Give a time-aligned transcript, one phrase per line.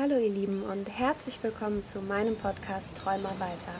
[0.00, 3.74] Hallo ihr Lieben und herzlich willkommen zu meinem Podcast Träumer weiter,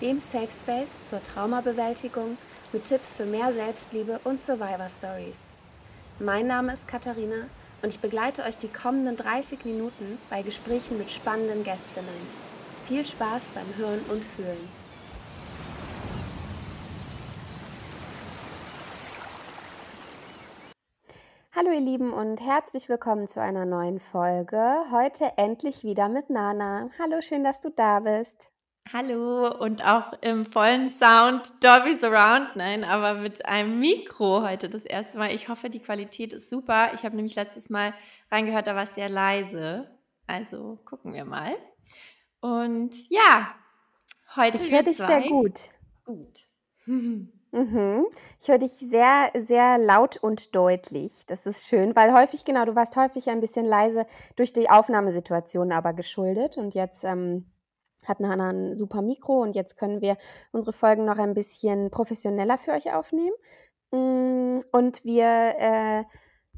[0.00, 2.38] dem Safe Space zur Traumabewältigung
[2.72, 5.40] mit Tipps für mehr Selbstliebe und Survivor Stories.
[6.20, 7.48] Mein Name ist Katharina
[7.82, 12.14] und ich begleite euch die kommenden 30 Minuten bei Gesprächen mit spannenden Gästinnen.
[12.86, 14.85] Viel Spaß beim Hören und Fühlen.
[21.66, 24.84] Hallo ihr Lieben und herzlich willkommen zu einer neuen Folge.
[24.92, 26.90] Heute endlich wieder mit Nana.
[26.96, 28.52] Hallo, schön, dass du da bist.
[28.92, 34.84] Hallo und auch im vollen Sound Dolby Surround, nein, aber mit einem Mikro heute das
[34.84, 35.34] erste Mal.
[35.34, 36.92] Ich hoffe, die Qualität ist super.
[36.94, 37.94] Ich habe nämlich letztes Mal
[38.30, 39.90] reingehört, da war es sehr leise.
[40.28, 41.56] Also gucken wir mal.
[42.40, 43.56] Und ja,
[44.36, 44.62] heute.
[44.62, 45.70] Ich höre dich sehr gut.
[46.04, 46.46] Gut.
[47.56, 48.06] Mhm.
[48.38, 51.24] Ich höre dich sehr, sehr laut und deutlich.
[51.26, 54.04] Das ist schön, weil häufig, genau, du warst häufig ein bisschen leise
[54.36, 56.58] durch die Aufnahmesituation aber geschuldet.
[56.58, 57.46] Und jetzt ähm,
[58.04, 60.18] hat Nana ein super Mikro und jetzt können wir
[60.52, 63.34] unsere Folgen noch ein bisschen professioneller für euch aufnehmen.
[63.90, 66.04] Mm, und wir äh,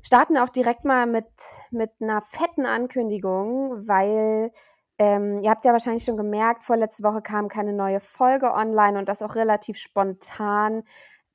[0.02, 1.28] starten auch direkt mal mit,
[1.70, 4.50] mit einer fetten Ankündigung, weil
[4.98, 9.08] ähm, ihr habt ja wahrscheinlich schon gemerkt, vorletzte Woche kam keine neue Folge online und
[9.08, 10.82] das auch relativ spontan.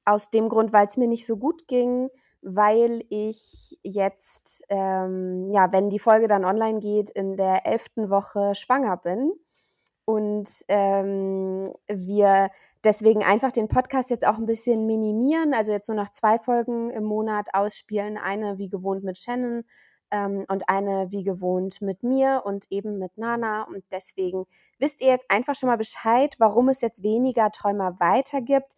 [0.06, 2.10] Aus dem Grund, weil es mir nicht so gut ging,
[2.42, 8.54] weil ich jetzt, ähm, ja, wenn die Folge dann online geht, in der elften Woche
[8.54, 9.32] schwanger bin.
[10.06, 12.50] Und ähm, wir
[12.84, 15.54] deswegen einfach den Podcast jetzt auch ein bisschen minimieren.
[15.54, 18.18] Also jetzt nur noch zwei Folgen im Monat ausspielen.
[18.18, 19.64] Eine wie gewohnt mit Shannon
[20.14, 23.64] ähm, und eine wie gewohnt mit mir und eben mit Nana.
[23.64, 24.46] Und deswegen
[24.80, 28.76] wisst ihr jetzt einfach schon mal Bescheid, warum es jetzt weniger Träumer weiter gibt.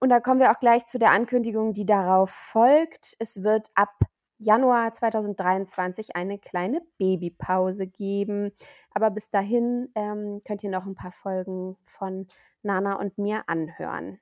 [0.00, 3.14] Und da kommen wir auch gleich zu der Ankündigung, die darauf folgt.
[3.18, 3.90] Es wird ab
[4.38, 8.50] Januar 2023 eine kleine Babypause geben.
[8.90, 12.26] Aber bis dahin ähm, könnt ihr noch ein paar Folgen von
[12.62, 14.18] Nana und mir anhören.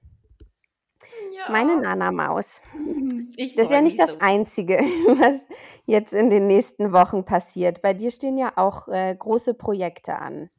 [1.33, 1.51] Ja.
[1.51, 2.63] Meine Nana-Maus.
[3.37, 4.19] das ist ja nicht das so.
[4.21, 4.75] Einzige,
[5.19, 5.47] was
[5.87, 7.83] jetzt in den nächsten Wochen passiert.
[7.83, 10.51] Bei dir stehen ja auch äh, große Projekte an.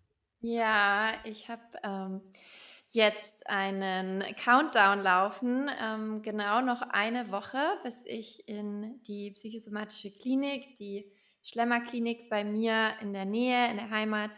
[0.41, 2.21] Ja, ich habe ähm,
[2.87, 5.69] jetzt einen Countdown laufen.
[5.81, 11.11] Ähm, genau noch eine Woche, bis ich in die psychosomatische Klinik, die
[11.43, 14.31] Schlemmerklinik bei mir in der Nähe, in der Heimat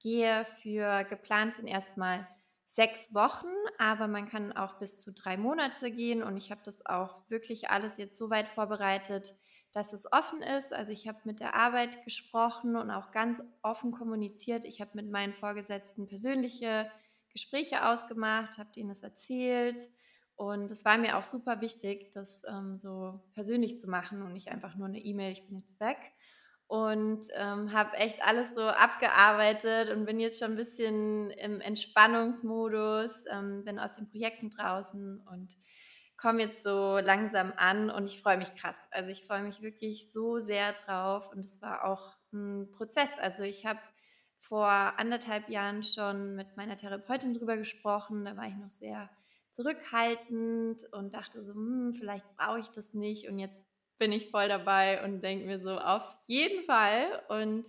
[0.00, 0.44] gehe.
[0.62, 2.26] Für geplant sind erstmal
[2.70, 3.48] sechs Wochen,
[3.78, 7.68] aber man kann auch bis zu drei Monate gehen und ich habe das auch wirklich
[7.68, 9.34] alles jetzt so weit vorbereitet,
[9.72, 10.72] dass es offen ist.
[10.72, 14.64] Also ich habe mit der Arbeit gesprochen und auch ganz offen kommuniziert.
[14.64, 16.90] Ich habe mit meinen Vorgesetzten persönliche
[17.32, 19.88] Gespräche ausgemacht, habe denen das erzählt
[20.40, 24.48] und es war mir auch super wichtig, das ähm, so persönlich zu machen und nicht
[24.48, 25.98] einfach nur eine E-Mail, ich bin jetzt weg
[26.70, 33.24] und ähm, habe echt alles so abgearbeitet und bin jetzt schon ein bisschen im Entspannungsmodus,
[33.28, 35.56] ähm, bin aus den Projekten draußen und
[36.16, 38.86] komme jetzt so langsam an und ich freue mich krass.
[38.92, 43.10] Also ich freue mich wirklich so sehr drauf und es war auch ein Prozess.
[43.18, 43.80] Also ich habe
[44.38, 49.10] vor anderthalb Jahren schon mit meiner Therapeutin drüber gesprochen, da war ich noch sehr
[49.50, 53.64] zurückhaltend und dachte so, hm, vielleicht brauche ich das nicht und jetzt
[54.00, 57.22] bin ich voll dabei und denke mir so, auf jeden Fall.
[57.28, 57.68] Und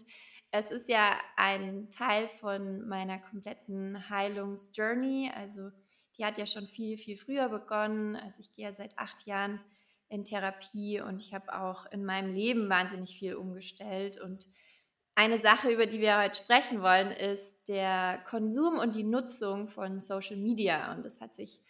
[0.50, 5.31] es ist ja ein Teil von meiner kompletten Heilungsjourney.
[5.36, 5.69] Also
[6.18, 8.16] die hat ja schon viel, viel früher begonnen.
[8.16, 9.59] Also ich gehe ja seit acht Jahren
[10.09, 14.19] in Therapie und ich habe auch in meinem Leben wahnsinnig viel umgestellt.
[14.19, 14.48] Und
[15.16, 20.00] eine Sache, über die wir heute sprechen wollen, ist der Konsum und die Nutzung von
[20.00, 20.94] Social Media.
[20.94, 21.62] Und das hat sich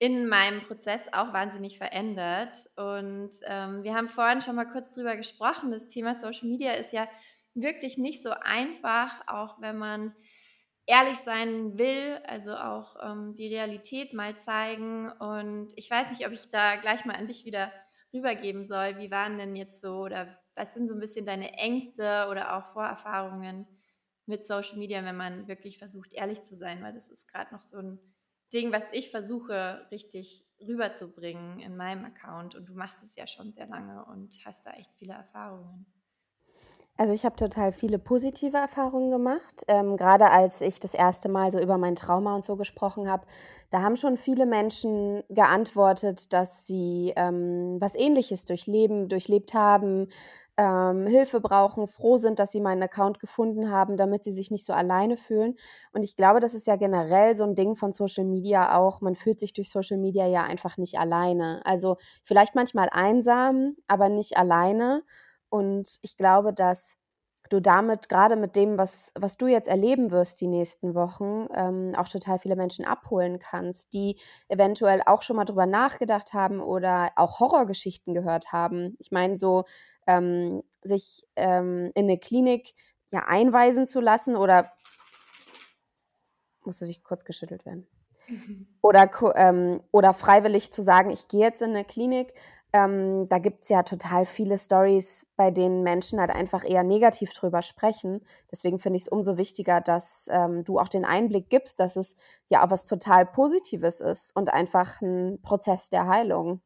[0.00, 2.56] in meinem Prozess auch wahnsinnig verändert.
[2.74, 5.70] Und ähm, wir haben vorhin schon mal kurz drüber gesprochen.
[5.70, 7.06] Das Thema Social Media ist ja
[7.54, 10.14] wirklich nicht so einfach, auch wenn man
[10.86, 15.12] ehrlich sein will, also auch ähm, die Realität mal zeigen.
[15.12, 17.70] Und ich weiß nicht, ob ich da gleich mal an dich wieder
[18.14, 18.96] rübergeben soll.
[18.96, 22.72] Wie waren denn jetzt so oder was sind so ein bisschen deine Ängste oder auch
[22.72, 23.66] Vorerfahrungen
[24.24, 26.82] mit Social Media, wenn man wirklich versucht, ehrlich zu sein?
[26.82, 28.09] Weil das ist gerade noch so ein
[28.52, 32.54] Ding, was ich versuche richtig rüberzubringen in meinem Account.
[32.54, 35.86] Und du machst es ja schon sehr lange und hast da echt viele Erfahrungen.
[37.00, 39.62] Also ich habe total viele positive Erfahrungen gemacht.
[39.68, 43.26] Ähm, gerade als ich das erste Mal so über mein Trauma und so gesprochen habe,
[43.70, 50.08] da haben schon viele Menschen geantwortet, dass sie ähm, was Ähnliches durchleben, durchlebt haben,
[50.56, 54.64] ähm, Hilfe brauchen, froh sind, dass sie meinen Account gefunden haben, damit sie sich nicht
[54.64, 55.56] so alleine fühlen.
[55.92, 59.00] Und ich glaube, das ist ja generell so ein Ding von Social Media auch.
[59.00, 61.62] Man fühlt sich durch Social Media ja einfach nicht alleine.
[61.64, 65.02] Also vielleicht manchmal einsam, aber nicht alleine.
[65.48, 66.96] Und ich glaube, dass
[67.50, 71.92] du damit gerade mit dem, was, was du jetzt erleben wirst die nächsten Wochen, ähm,
[71.96, 74.16] auch total viele Menschen abholen kannst, die
[74.48, 78.96] eventuell auch schon mal drüber nachgedacht haben oder auch Horrorgeschichten gehört haben.
[78.98, 79.64] Ich meine, so
[80.06, 82.74] ähm, sich ähm, in eine Klinik
[83.10, 84.72] ja, einweisen zu lassen oder
[86.64, 87.86] musste sich kurz geschüttelt werden.
[88.82, 92.32] Oder, ähm, oder freiwillig zu sagen, ich gehe jetzt in eine Klinik.
[92.72, 97.32] Ähm, da gibt es ja total viele Stories, bei denen Menschen halt einfach eher negativ
[97.34, 98.20] drüber sprechen.
[98.50, 102.16] Deswegen finde ich es umso wichtiger, dass ähm, du auch den Einblick gibst, dass es
[102.48, 106.60] ja auch was total Positives ist und einfach ein Prozess der Heilung.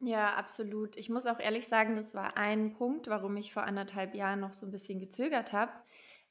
[0.00, 0.96] Ja, absolut.
[0.96, 4.52] Ich muss auch ehrlich sagen, das war ein Punkt, warum ich vor anderthalb Jahren noch
[4.52, 5.72] so ein bisschen gezögert habe,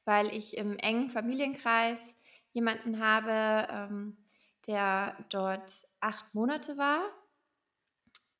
[0.04, 2.16] weil ich im engen Familienkreis
[2.52, 4.16] jemanden habe, ähm,
[4.66, 7.02] der dort acht Monate war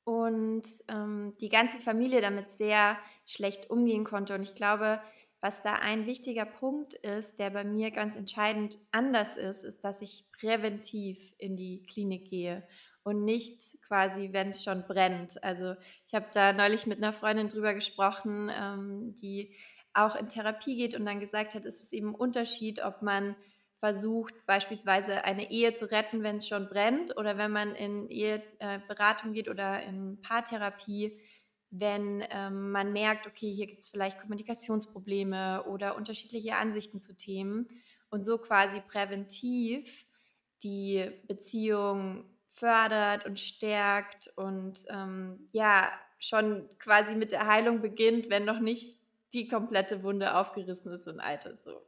[0.03, 4.35] und ähm, die ganze Familie damit sehr schlecht umgehen konnte.
[4.35, 5.01] Und ich glaube,
[5.41, 10.01] was da ein wichtiger Punkt ist, der bei mir ganz entscheidend anders ist, ist, dass
[10.01, 12.67] ich präventiv in die Klinik gehe
[13.03, 15.43] und nicht quasi, wenn es schon brennt.
[15.43, 15.75] Also
[16.05, 19.55] ich habe da neulich mit einer Freundin drüber gesprochen, ähm, die
[19.93, 23.35] auch in Therapie geht und dann gesagt hat, es ist eben ein Unterschied, ob man
[23.81, 29.33] versucht, beispielsweise eine Ehe zu retten, wenn es schon brennt, oder wenn man in Eheberatung
[29.33, 31.19] geht oder in Paartherapie,
[31.71, 37.67] wenn ähm, man merkt, okay, hier gibt es vielleicht Kommunikationsprobleme oder unterschiedliche Ansichten zu Themen
[38.11, 40.05] und so quasi präventiv
[40.61, 48.45] die Beziehung fördert und stärkt und ähm, ja, schon quasi mit der Heilung beginnt, wenn
[48.45, 48.99] noch nicht
[49.33, 51.63] die komplette Wunde aufgerissen ist und altert.
[51.63, 51.81] So.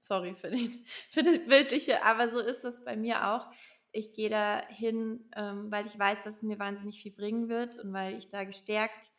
[0.00, 3.48] Sorry für, den, für das Bildliche, aber so ist das bei mir auch.
[3.92, 7.76] Ich gehe da hin, ähm, weil ich weiß, dass es mir wahnsinnig viel bringen wird
[7.76, 9.10] und weil ich da gestärkt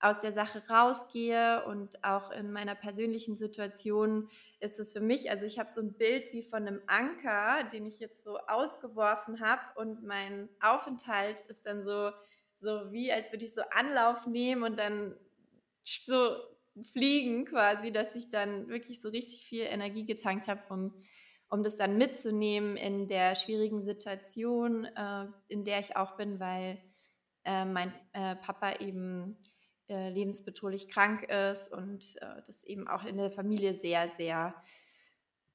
[0.00, 4.28] aus der Sache rausgehe und auch in meiner persönlichen Situation
[4.60, 7.86] ist es für mich, also ich habe so ein Bild wie von einem Anker, den
[7.86, 12.10] ich jetzt so ausgeworfen habe und mein Aufenthalt ist dann so,
[12.60, 15.16] so wie, als würde ich so Anlauf nehmen und dann
[15.84, 16.36] so
[16.82, 20.94] fliegen quasi, dass ich dann wirklich so richtig viel Energie getankt habe, um,
[21.48, 26.82] um das dann mitzunehmen in der schwierigen Situation, äh, in der ich auch bin, weil
[27.44, 29.36] äh, mein äh, Papa eben
[29.88, 34.54] äh, lebensbedrohlich krank ist und äh, das eben auch in der Familie sehr, sehr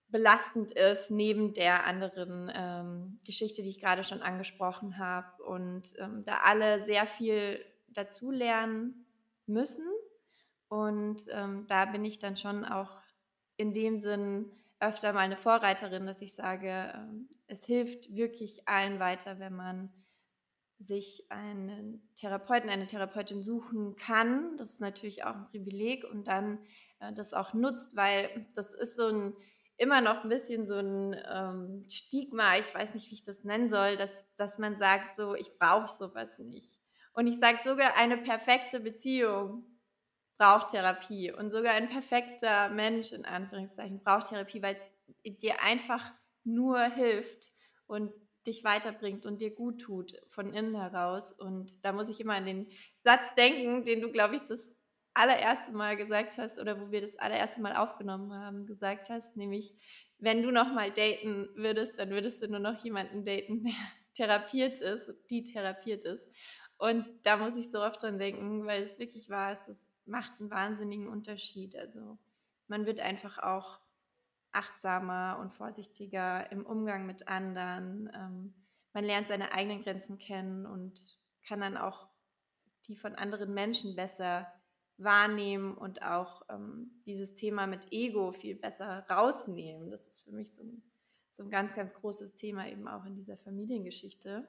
[0.10, 5.44] belastend ist, neben der anderen ähm, Geschichte, die ich gerade schon angesprochen habe.
[5.44, 9.06] Und ähm, da alle sehr viel dazulernen
[9.46, 9.86] müssen.
[10.70, 12.96] Und ähm, da bin ich dann schon auch
[13.58, 19.00] in dem Sinn öfter mal eine Vorreiterin, dass ich sage, ähm, es hilft wirklich allen
[19.00, 19.92] weiter, wenn man
[20.78, 24.56] sich einen Therapeuten, eine Therapeutin suchen kann.
[24.56, 26.60] Das ist natürlich auch ein Privileg und dann
[27.00, 29.34] äh, das auch nutzt, weil das ist so ein
[29.80, 33.70] immer noch ein bisschen so ein ähm, Stigma, ich weiß nicht, wie ich das nennen
[33.70, 36.82] soll, dass, dass man sagt, so, ich brauche sowas nicht.
[37.14, 39.64] Und ich sage sogar, eine perfekte Beziehung
[40.40, 44.90] braucht Therapie und sogar ein perfekter Mensch in Anführungszeichen braucht Therapie, weil es
[45.42, 46.12] dir einfach
[46.46, 47.52] nur hilft
[47.88, 48.12] und
[48.48, 51.34] dich weiterbringt und dir gut tut von innen heraus.
[51.34, 52.68] Und da muss ich immer an den
[53.04, 54.66] Satz denken, den du, glaube ich, das
[55.14, 59.76] allererste Mal gesagt hast oder wo wir das allererste Mal aufgenommen haben, gesagt hast, nämlich,
[60.20, 63.74] wenn du noch mal daten würdest, dann würdest du nur noch jemanden daten, der
[64.14, 66.26] therapiert ist, die therapiert ist.
[66.78, 70.40] Und da muss ich so oft dran denken, weil es wirklich wahr ist, das macht
[70.40, 71.76] einen wahnsinnigen Unterschied.
[71.76, 72.18] Also
[72.68, 73.80] man wird einfach auch
[74.52, 78.10] achtsamer und vorsichtiger im Umgang mit anderen.
[78.14, 78.54] Ähm,
[78.94, 82.08] man lernt seine eigenen Grenzen kennen und kann dann auch
[82.88, 84.52] die von anderen Menschen besser
[84.98, 89.90] wahrnehmen und auch ähm, dieses Thema mit Ego viel besser rausnehmen.
[89.90, 90.84] Das ist für mich so ein,
[91.32, 94.48] so ein ganz, ganz großes Thema eben auch in dieser Familiengeschichte.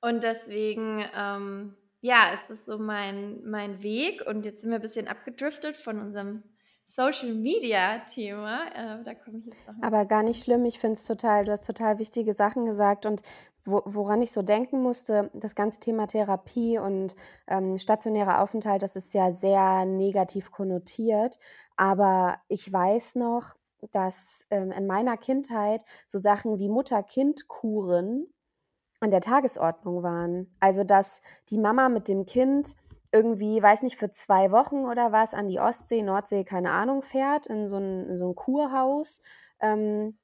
[0.00, 4.24] Und deswegen, ähm, ja, ist das so mein, mein Weg.
[4.26, 6.42] Und jetzt sind wir ein bisschen abgedriftet von unserem
[6.86, 8.66] Social Media Thema.
[8.74, 9.74] Äh, da komme ich jetzt noch.
[9.82, 10.64] Aber gar nicht schlimm.
[10.64, 13.22] Ich finde es total, du hast total wichtige Sachen gesagt und
[13.64, 17.14] wo, woran ich so denken musste, das ganze Thema Therapie und
[17.46, 21.38] ähm, stationärer Aufenthalt, das ist ja sehr negativ konnotiert.
[21.76, 23.54] Aber ich weiß noch,
[23.92, 28.26] dass ähm, in meiner Kindheit so Sachen wie Mutter-Kind-Kuren
[29.00, 30.54] an der Tagesordnung waren.
[30.60, 32.76] Also dass die Mama mit dem Kind
[33.12, 37.46] irgendwie, weiß nicht, für zwei Wochen oder was an die Ostsee, Nordsee, keine Ahnung, fährt,
[37.46, 39.20] in so ein, in so ein Kurhaus.
[39.60, 40.16] Ähm,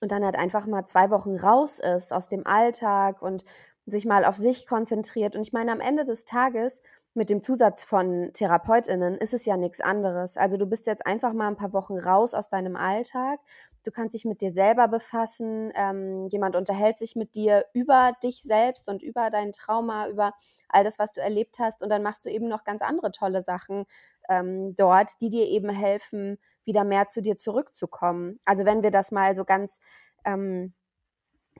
[0.00, 3.44] und dann halt einfach mal zwei Wochen raus ist aus dem Alltag und
[3.86, 5.36] sich mal auf sich konzentriert.
[5.36, 6.82] Und ich meine, am Ende des Tages
[7.14, 10.36] mit dem Zusatz von TherapeutInnen ist es ja nichts anderes.
[10.36, 13.38] Also du bist jetzt einfach mal ein paar Wochen raus aus deinem Alltag.
[13.84, 15.72] Du kannst dich mit dir selber befassen.
[15.76, 20.32] Ähm, jemand unterhält sich mit dir über dich selbst und über dein Trauma, über
[20.68, 21.84] all das, was du erlebt hast.
[21.84, 23.84] Und dann machst du eben noch ganz andere tolle Sachen
[24.28, 28.40] ähm, dort, die dir eben helfen, wieder mehr zu dir zurückzukommen.
[28.44, 29.78] Also wenn wir das mal so ganz
[30.24, 30.74] ähm,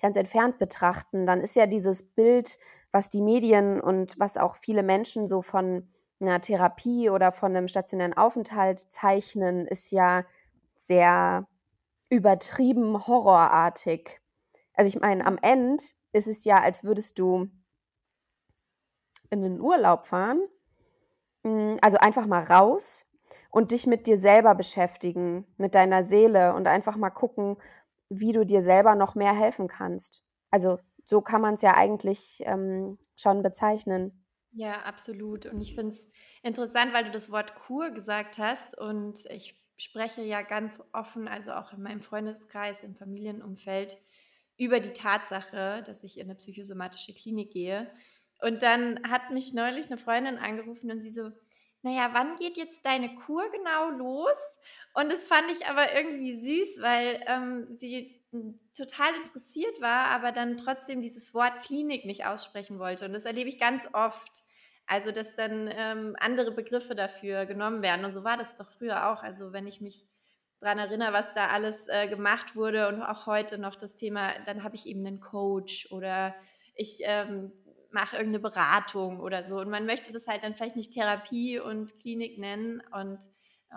[0.01, 2.59] ganz entfernt betrachten, dann ist ja dieses Bild,
[2.93, 5.89] was die Medien und was auch viele Menschen so von
[6.21, 10.25] einer Therapie oder von einem stationären Aufenthalt zeichnen, ist ja
[10.77, 11.47] sehr
[12.09, 14.21] übertrieben horrorartig.
[14.75, 15.83] Also ich meine, am Ende
[16.13, 17.49] ist es ja, als würdest du
[19.31, 20.41] in den Urlaub fahren,
[21.45, 23.05] hm, also einfach mal raus
[23.51, 27.57] und dich mit dir selber beschäftigen, mit deiner Seele und einfach mal gucken,
[28.09, 30.23] wie du dir selber noch mehr helfen kannst.
[30.51, 34.25] Also so kann man es ja eigentlich ähm, schon bezeichnen.
[34.53, 35.47] Ja, absolut.
[35.47, 36.09] Und ich finde es
[36.43, 38.79] interessant, weil du das Wort Kur gesagt hast.
[38.79, 43.99] Und ich spreche ja ganz offen, also auch in meinem Freundeskreis, im Familienumfeld,
[44.57, 47.91] über die Tatsache, dass ich in eine psychosomatische Klinik gehe.
[48.41, 51.31] Und dann hat mich neulich eine Freundin angerufen und sie so,
[51.85, 54.59] naja, wann geht jetzt deine Kur genau los?
[54.95, 58.25] Und das fand ich aber irgendwie süß, weil ähm, sie
[58.77, 63.05] total interessiert war, aber dann trotzdem dieses Wort Klinik nicht aussprechen wollte.
[63.05, 64.43] Und das erlebe ich ganz oft.
[64.87, 68.05] Also, dass dann ähm, andere Begriffe dafür genommen werden.
[68.05, 69.23] Und so war das doch früher auch.
[69.23, 70.07] Also, wenn ich mich
[70.61, 74.63] daran erinnere, was da alles äh, gemacht wurde und auch heute noch das Thema, dann
[74.63, 76.35] habe ich eben einen Coach oder
[76.75, 77.53] ich ähm,
[77.95, 79.59] mache irgendeine Beratung oder so.
[79.59, 82.83] Und man möchte das halt dann vielleicht nicht Therapie und Klinik nennen.
[82.93, 83.21] Und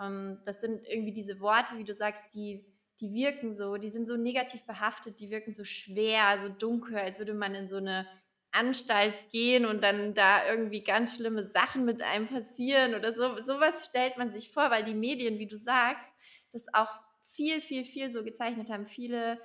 [0.00, 2.66] ähm, das sind irgendwie diese Worte, wie du sagst, die,
[3.00, 7.18] die wirken so, die sind so negativ behaftet, die wirken so schwer, so dunkel, als
[7.18, 8.06] würde man in so eine
[8.50, 13.40] Anstalt gehen und dann da irgendwie ganz schlimme Sachen mit einem passieren oder so.
[13.42, 16.06] Sowas stellt man sich vor, weil die Medien, wie du sagst,
[16.52, 16.88] das auch
[17.24, 18.86] viel, viel, viel so gezeichnet haben.
[18.86, 19.38] Viele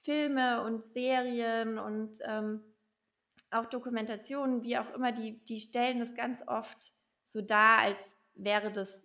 [0.00, 2.62] Filme und Serien und ähm,
[3.52, 6.90] auch Dokumentationen, wie auch immer, die, die stellen das ganz oft
[7.24, 7.98] so dar, als
[8.34, 9.04] wäre das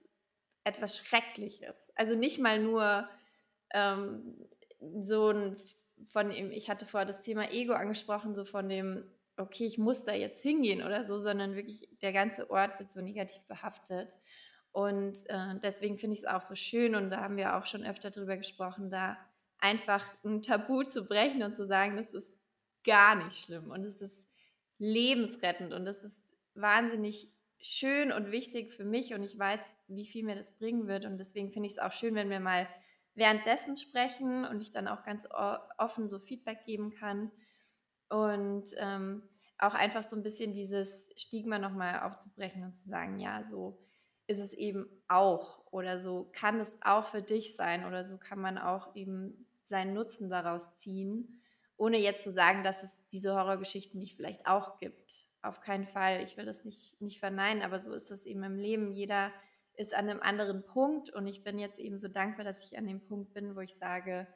[0.64, 1.92] etwas Schreckliches.
[1.96, 3.10] Also nicht mal nur
[3.74, 4.48] ähm,
[5.02, 5.56] so ein
[6.06, 9.04] von dem, ich hatte vorher das Thema Ego angesprochen, so von dem,
[9.38, 13.02] okay, ich muss da jetzt hingehen oder so, sondern wirklich der ganze Ort wird so
[13.02, 14.18] negativ behaftet.
[14.72, 17.84] Und äh, deswegen finde ich es auch so schön und da haben wir auch schon
[17.84, 19.18] öfter drüber gesprochen, da
[19.60, 22.38] einfach ein Tabu zu brechen und zu sagen, das ist
[22.84, 24.27] gar nicht schlimm und es ist
[24.80, 26.20] lebensrettend und das ist
[26.56, 31.06] wahnsinnig schön und wichtig für mich und ich weiß, wie viel mir das bringen wird
[31.06, 32.68] und deswegen finde ich es auch schön, wenn wir mal
[33.16, 35.28] währenddessen sprechen und ich dann auch ganz
[35.78, 37.32] offen so Feedback geben kann
[38.10, 39.24] und ähm,
[39.58, 43.80] auch einfach so ein bisschen dieses Stigma nochmal aufzubrechen und zu sagen, ja, so
[44.28, 48.40] ist es eben auch oder so kann es auch für dich sein oder so kann
[48.40, 51.42] man auch eben seinen Nutzen daraus ziehen
[51.78, 55.26] ohne jetzt zu sagen, dass es diese Horrorgeschichten nicht vielleicht auch gibt.
[55.42, 56.24] Auf keinen Fall.
[56.24, 58.92] Ich will das nicht, nicht verneinen, aber so ist es eben im Leben.
[58.92, 59.32] Jeder
[59.76, 62.88] ist an einem anderen Punkt und ich bin jetzt eben so dankbar, dass ich an
[62.88, 64.28] dem Punkt bin, wo ich sage,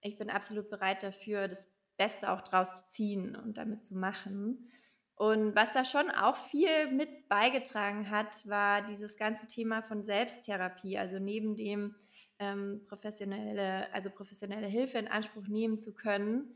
[0.00, 1.68] ich bin absolut bereit dafür, das
[1.98, 4.70] Beste auch draus zu ziehen und damit zu machen.
[5.14, 10.96] Und was da schon auch viel mit beigetragen hat, war dieses ganze Thema von Selbsttherapie.
[10.96, 11.96] Also neben dem
[12.38, 16.54] ähm, professionelle, also professionelle Hilfe in Anspruch nehmen zu können,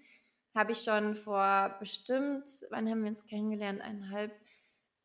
[0.55, 3.81] habe ich schon vor bestimmt, wann haben wir uns kennengelernt?
[3.81, 4.33] Eineinhalb,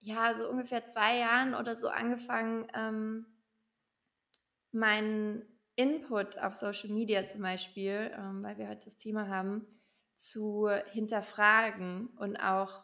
[0.01, 3.25] ja, so ungefähr zwei Jahren oder so angefangen, ähm,
[4.71, 5.43] meinen
[5.75, 9.65] Input auf Social Media zum Beispiel, ähm, weil wir heute das Thema haben,
[10.15, 12.83] zu hinterfragen und auch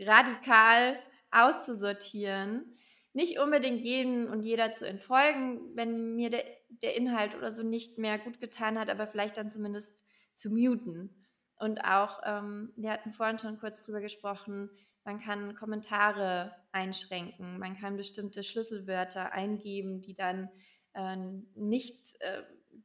[0.00, 0.98] radikal
[1.30, 2.76] auszusortieren.
[3.12, 7.98] Nicht unbedingt jedem und jeder zu entfolgen, wenn mir der, der Inhalt oder so nicht
[7.98, 10.02] mehr gut getan hat, aber vielleicht dann zumindest
[10.34, 11.17] zu muten.
[11.58, 14.70] Und auch, ähm, wir hatten vorhin schon kurz drüber gesprochen,
[15.04, 20.50] man kann Kommentare einschränken, man kann bestimmte Schlüsselwörter eingeben, die dann
[20.92, 21.16] äh,
[21.54, 22.42] nicht, äh,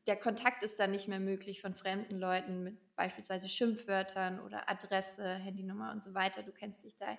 [0.07, 5.35] der Kontakt ist dann nicht mehr möglich von fremden Leuten mit beispielsweise Schimpfwörtern oder Adresse,
[5.35, 6.43] Handynummer und so weiter.
[6.43, 7.17] Du kennst dich da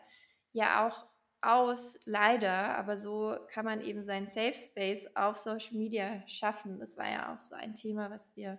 [0.52, 1.06] ja auch
[1.40, 6.78] aus, leider, aber so kann man eben seinen Safe Space auf Social Media schaffen.
[6.78, 8.58] Das war ja auch so ein Thema, was wir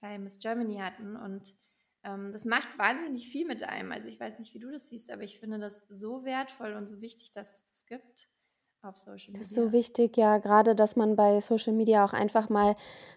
[0.00, 1.52] bei Miss Germany hatten und
[2.04, 3.92] ähm, das macht wahnsinnig viel mit einem.
[3.92, 6.88] Also ich weiß nicht, wie du das siehst, aber ich finde das so wertvoll und
[6.88, 8.28] so wichtig, dass es das gibt.
[8.82, 9.40] auf Social Media.
[9.40, 12.76] Das ist so wichtig, ja, gerade, dass man bei Social Media auch einfach mal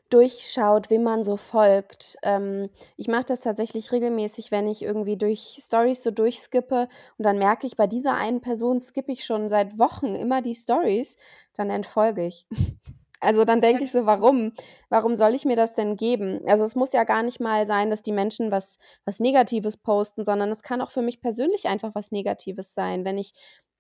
[0.10, 2.18] durchschaut, wem man so folgt.
[2.24, 7.38] Ähm, ich mache das tatsächlich regelmäßig, wenn ich irgendwie durch Stories so durchskippe und dann
[7.38, 11.16] merke ich, bei dieser einen Person skippe ich schon seit Wochen immer die Stories,
[11.54, 12.48] dann entfolge ich.
[13.24, 14.54] Also dann denke ich so, warum?
[14.90, 16.42] Warum soll ich mir das denn geben?
[16.48, 20.26] Also es muss ja gar nicht mal sein, dass die Menschen was, was Negatives posten,
[20.26, 23.06] sondern es kann auch für mich persönlich einfach was Negatives sein.
[23.06, 23.34] Wenn ich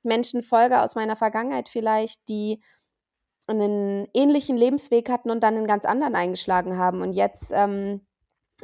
[0.04, 2.62] Menschen folge aus meiner Vergangenheit vielleicht, die
[3.48, 8.02] einen ähnlichen Lebensweg hatten und dann einen ganz anderen eingeschlagen haben und jetzt ähm,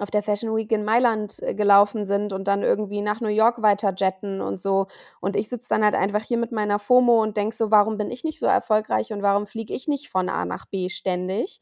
[0.01, 3.61] auf der Fashion Week in Mailand äh, gelaufen sind und dann irgendwie nach New York
[3.61, 4.87] weiter jetten und so.
[5.21, 8.11] Und ich sitze dann halt einfach hier mit meiner FOMO und denke so, warum bin
[8.11, 11.61] ich nicht so erfolgreich und warum fliege ich nicht von A nach B ständig?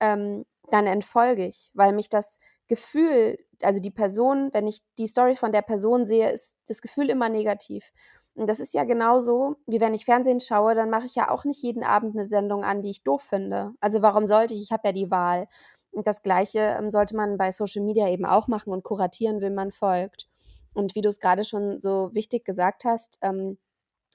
[0.00, 2.38] Ähm, dann entfolge ich, weil mich das
[2.68, 7.10] Gefühl, also die Person, wenn ich die Story von der Person sehe, ist das Gefühl
[7.10, 7.92] immer negativ.
[8.36, 11.44] Und das ist ja genauso, wie wenn ich Fernsehen schaue, dann mache ich ja auch
[11.44, 13.72] nicht jeden Abend eine Sendung an, die ich doof finde.
[13.80, 14.62] Also warum sollte ich?
[14.62, 15.48] Ich habe ja die Wahl.
[15.96, 19.54] Und das Gleiche ähm, sollte man bei Social Media eben auch machen und kuratieren, wem
[19.54, 20.28] man folgt.
[20.74, 23.56] Und wie du es gerade schon so wichtig gesagt hast, ähm,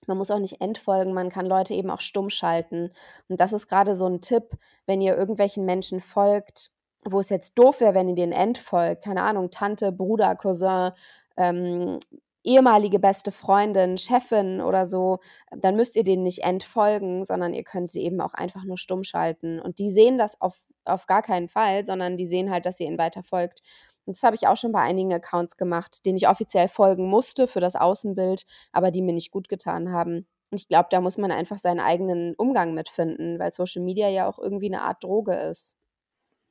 [0.07, 2.91] man muss auch nicht entfolgen, man kann Leute eben auch stumm schalten.
[3.27, 6.71] Und das ist gerade so ein Tipp, wenn ihr irgendwelchen Menschen folgt,
[7.03, 10.91] wo es jetzt doof wäre, wenn ihr den entfolgt, keine Ahnung, Tante, Bruder, Cousin,
[11.37, 11.99] ähm,
[12.43, 15.19] ehemalige beste Freundin, Chefin oder so,
[15.51, 19.03] dann müsst ihr denen nicht entfolgen, sondern ihr könnt sie eben auch einfach nur stumm
[19.03, 19.59] schalten.
[19.59, 22.87] Und die sehen das auf, auf gar keinen Fall, sondern die sehen halt, dass ihr
[22.87, 23.61] ihnen weiter folgt.
[24.05, 27.47] Und das habe ich auch schon bei einigen Accounts gemacht, denen ich offiziell folgen musste
[27.47, 30.27] für das Außenbild, aber die mir nicht gut getan haben.
[30.49, 34.27] Und ich glaube, da muss man einfach seinen eigenen Umgang mitfinden, weil Social Media ja
[34.27, 35.77] auch irgendwie eine Art Droge ist.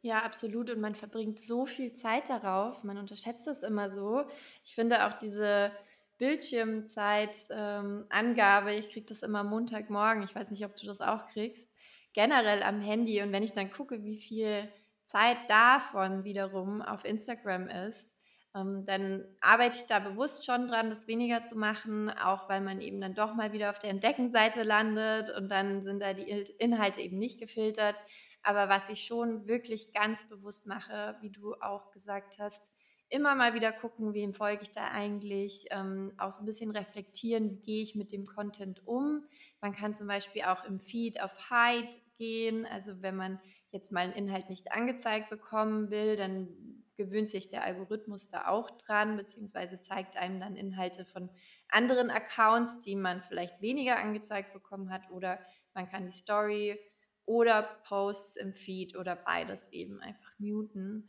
[0.02, 0.70] Ja, absolut.
[0.70, 2.82] Und man verbringt so viel Zeit darauf.
[2.84, 4.24] Man unterschätzt das immer so.
[4.64, 5.72] Ich finde auch diese
[6.18, 10.22] Bildschirmzeit-Angabe, ähm, ich kriege das immer Montagmorgen.
[10.22, 11.69] Ich weiß nicht, ob du das auch kriegst.
[12.12, 13.22] Generell am Handy.
[13.22, 14.68] Und wenn ich dann gucke, wie viel
[15.06, 18.12] Zeit davon wiederum auf Instagram ist,
[18.54, 22.80] ähm, dann arbeite ich da bewusst schon dran, das weniger zu machen, auch weil man
[22.80, 27.00] eben dann doch mal wieder auf der Entdeckenseite landet und dann sind da die Inhalte
[27.00, 27.96] eben nicht gefiltert.
[28.42, 32.72] Aber was ich schon wirklich ganz bewusst mache, wie du auch gesagt hast,
[33.10, 37.50] immer mal wieder gucken, wem folge ich da eigentlich, ähm, auch so ein bisschen reflektieren,
[37.50, 39.24] wie gehe ich mit dem Content um.
[39.60, 43.40] Man kann zum Beispiel auch im Feed auf Hide gehen, also wenn man
[43.72, 46.48] jetzt mal einen Inhalt nicht angezeigt bekommen will, dann
[46.96, 51.30] gewöhnt sich der Algorithmus da auch dran, beziehungsweise zeigt einem dann Inhalte von
[51.68, 55.38] anderen Accounts, die man vielleicht weniger angezeigt bekommen hat, oder
[55.74, 56.78] man kann die Story
[57.24, 61.08] oder Posts im Feed oder beides eben einfach muten.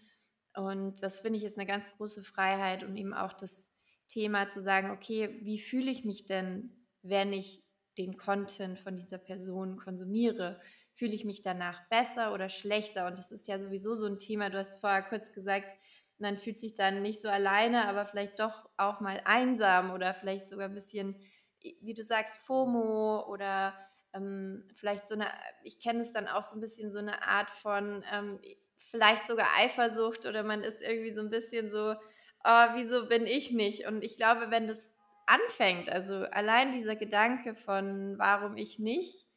[0.55, 3.71] Und das finde ich ist eine ganz große Freiheit und eben auch das
[4.07, 7.63] Thema zu sagen, okay, wie fühle ich mich denn, wenn ich
[7.97, 10.59] den Content von dieser Person konsumiere?
[10.93, 13.07] Fühle ich mich danach besser oder schlechter?
[13.07, 15.73] Und das ist ja sowieso so ein Thema, du hast vorher kurz gesagt,
[16.17, 20.47] man fühlt sich dann nicht so alleine, aber vielleicht doch auch mal einsam oder vielleicht
[20.47, 21.15] sogar ein bisschen,
[21.59, 23.73] wie du sagst, FOMO oder
[24.13, 25.27] ähm, vielleicht so eine,
[25.63, 28.39] ich kenne es dann auch so ein bisschen so eine Art von ähm,
[28.89, 31.95] vielleicht sogar Eifersucht oder man ist irgendwie so ein bisschen so,
[32.43, 33.87] oh, wieso bin ich nicht?
[33.87, 34.91] Und ich glaube, wenn das
[35.25, 39.27] anfängt, also allein dieser Gedanke von warum ich nicht,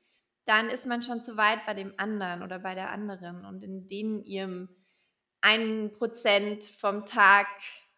[0.46, 3.86] dann ist man schon zu weit bei dem anderen oder bei der anderen und in
[3.86, 4.68] dem ihrem
[5.40, 7.46] einen Prozent vom Tag,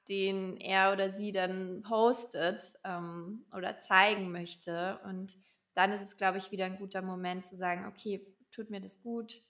[0.09, 5.01] den er oder sie dann postet ähm, oder zeigen möchte.
[5.05, 5.37] Und
[5.75, 9.01] dann ist es, glaube ich, wieder ein guter Moment zu sagen, okay, tut mir das
[9.01, 9.46] gut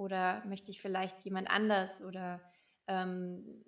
[0.00, 2.40] oder möchte ich vielleicht jemand anders oder
[2.86, 3.62] ähm,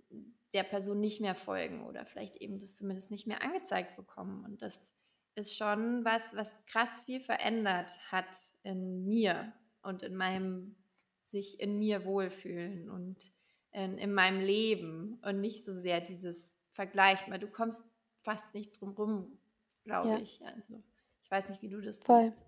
[0.55, 4.45] der Person nicht mehr folgen oder vielleicht eben das zumindest nicht mehr angezeigt bekommen.
[4.45, 4.93] Und das
[5.35, 10.77] ist schon was, was krass viel verändert hat in mir und in meinem
[11.23, 13.31] sich in mir wohlfühlen und
[13.71, 17.83] in, in meinem Leben und nicht so sehr dieses Vergleich, weil du kommst
[18.23, 19.39] fast nicht drum rum,
[19.85, 20.19] glaube ja.
[20.19, 20.45] ich.
[20.45, 20.83] Also
[21.33, 22.25] weiß nicht, wie du das Voll.
[22.25, 22.45] siehst.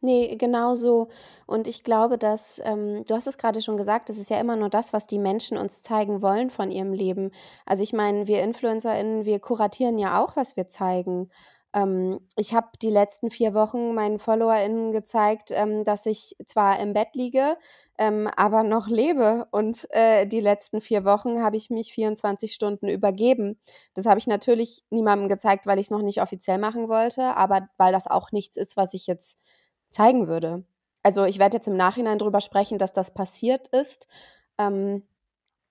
[0.00, 1.08] Nee, genau so.
[1.46, 4.54] Und ich glaube, dass, ähm, du hast es gerade schon gesagt, es ist ja immer
[4.54, 7.32] nur das, was die Menschen uns zeigen wollen von ihrem Leben.
[7.66, 11.30] Also ich meine, wir InfluencerInnen, wir kuratieren ja auch, was wir zeigen.
[11.74, 16.92] Ähm, ich habe die letzten vier Wochen meinen FollowerInnen gezeigt, ähm, dass ich zwar im
[16.92, 17.56] Bett liege,
[17.98, 19.46] ähm, aber noch lebe.
[19.50, 23.58] Und äh, die letzten vier Wochen habe ich mich 24 Stunden übergeben.
[23.94, 27.68] Das habe ich natürlich niemandem gezeigt, weil ich es noch nicht offiziell machen wollte, aber
[27.78, 29.38] weil das auch nichts ist, was ich jetzt
[29.90, 30.64] zeigen würde.
[31.02, 34.08] Also ich werde jetzt im Nachhinein darüber sprechen, dass das passiert ist.
[34.58, 35.04] Ähm,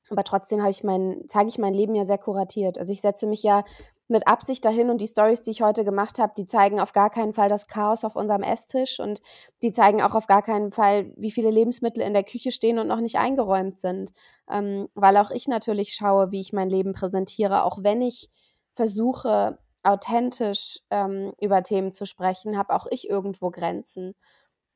[0.09, 2.77] Aber trotzdem ich mein, zeige ich mein Leben ja sehr kuratiert.
[2.79, 3.63] Also ich setze mich ja
[4.07, 7.09] mit Absicht dahin und die Stories, die ich heute gemacht habe, die zeigen auf gar
[7.09, 9.19] keinen Fall das Chaos auf unserem Esstisch und
[9.61, 12.87] die zeigen auch auf gar keinen Fall, wie viele Lebensmittel in der Küche stehen und
[12.87, 14.13] noch nicht eingeräumt sind.
[14.49, 18.31] Ähm, weil auch ich natürlich schaue, wie ich mein Leben präsentiere, auch wenn ich
[18.73, 24.15] versuche, authentisch ähm, über Themen zu sprechen, habe auch ich irgendwo Grenzen.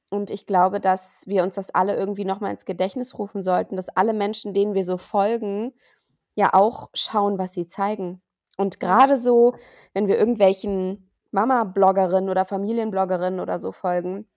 [0.09, 3.89] Und ich glaube, dass wir uns das alle irgendwie nochmal ins Gedächtnis rufen sollten, dass
[3.89, 5.73] alle Menschen, denen wir so folgen,
[6.35, 8.21] ja auch schauen, was sie zeigen.
[8.57, 9.55] Und gerade so,
[9.93, 14.27] wenn wir irgendwelchen Mama-Bloggerinnen oder Familienbloggerinnen oder so folgen,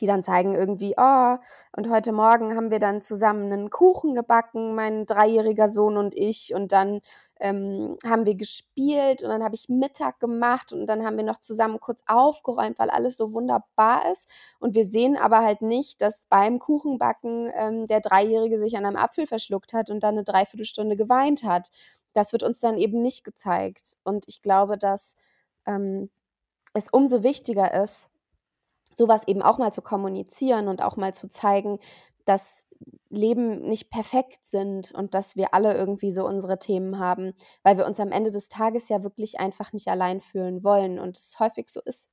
[0.00, 1.36] die dann zeigen irgendwie, oh,
[1.76, 6.54] und heute Morgen haben wir dann zusammen einen Kuchen gebacken, mein dreijähriger Sohn und ich,
[6.54, 7.00] und dann
[7.40, 11.38] ähm, haben wir gespielt und dann habe ich Mittag gemacht und dann haben wir noch
[11.38, 14.28] zusammen kurz aufgeräumt, weil alles so wunderbar ist.
[14.58, 18.96] Und wir sehen aber halt nicht, dass beim Kuchenbacken ähm, der Dreijährige sich an einem
[18.96, 21.70] Apfel verschluckt hat und dann eine Dreiviertelstunde geweint hat.
[22.12, 23.96] Das wird uns dann eben nicht gezeigt.
[24.04, 25.14] Und ich glaube, dass
[25.66, 26.10] ähm,
[26.74, 28.10] es umso wichtiger ist,
[28.94, 31.78] sowas eben auch mal zu kommunizieren und auch mal zu zeigen,
[32.24, 32.66] dass
[33.08, 37.86] Leben nicht perfekt sind und dass wir alle irgendwie so unsere Themen haben, weil wir
[37.86, 41.68] uns am Ende des Tages ja wirklich einfach nicht allein fühlen wollen und es häufig
[41.70, 42.10] so ist.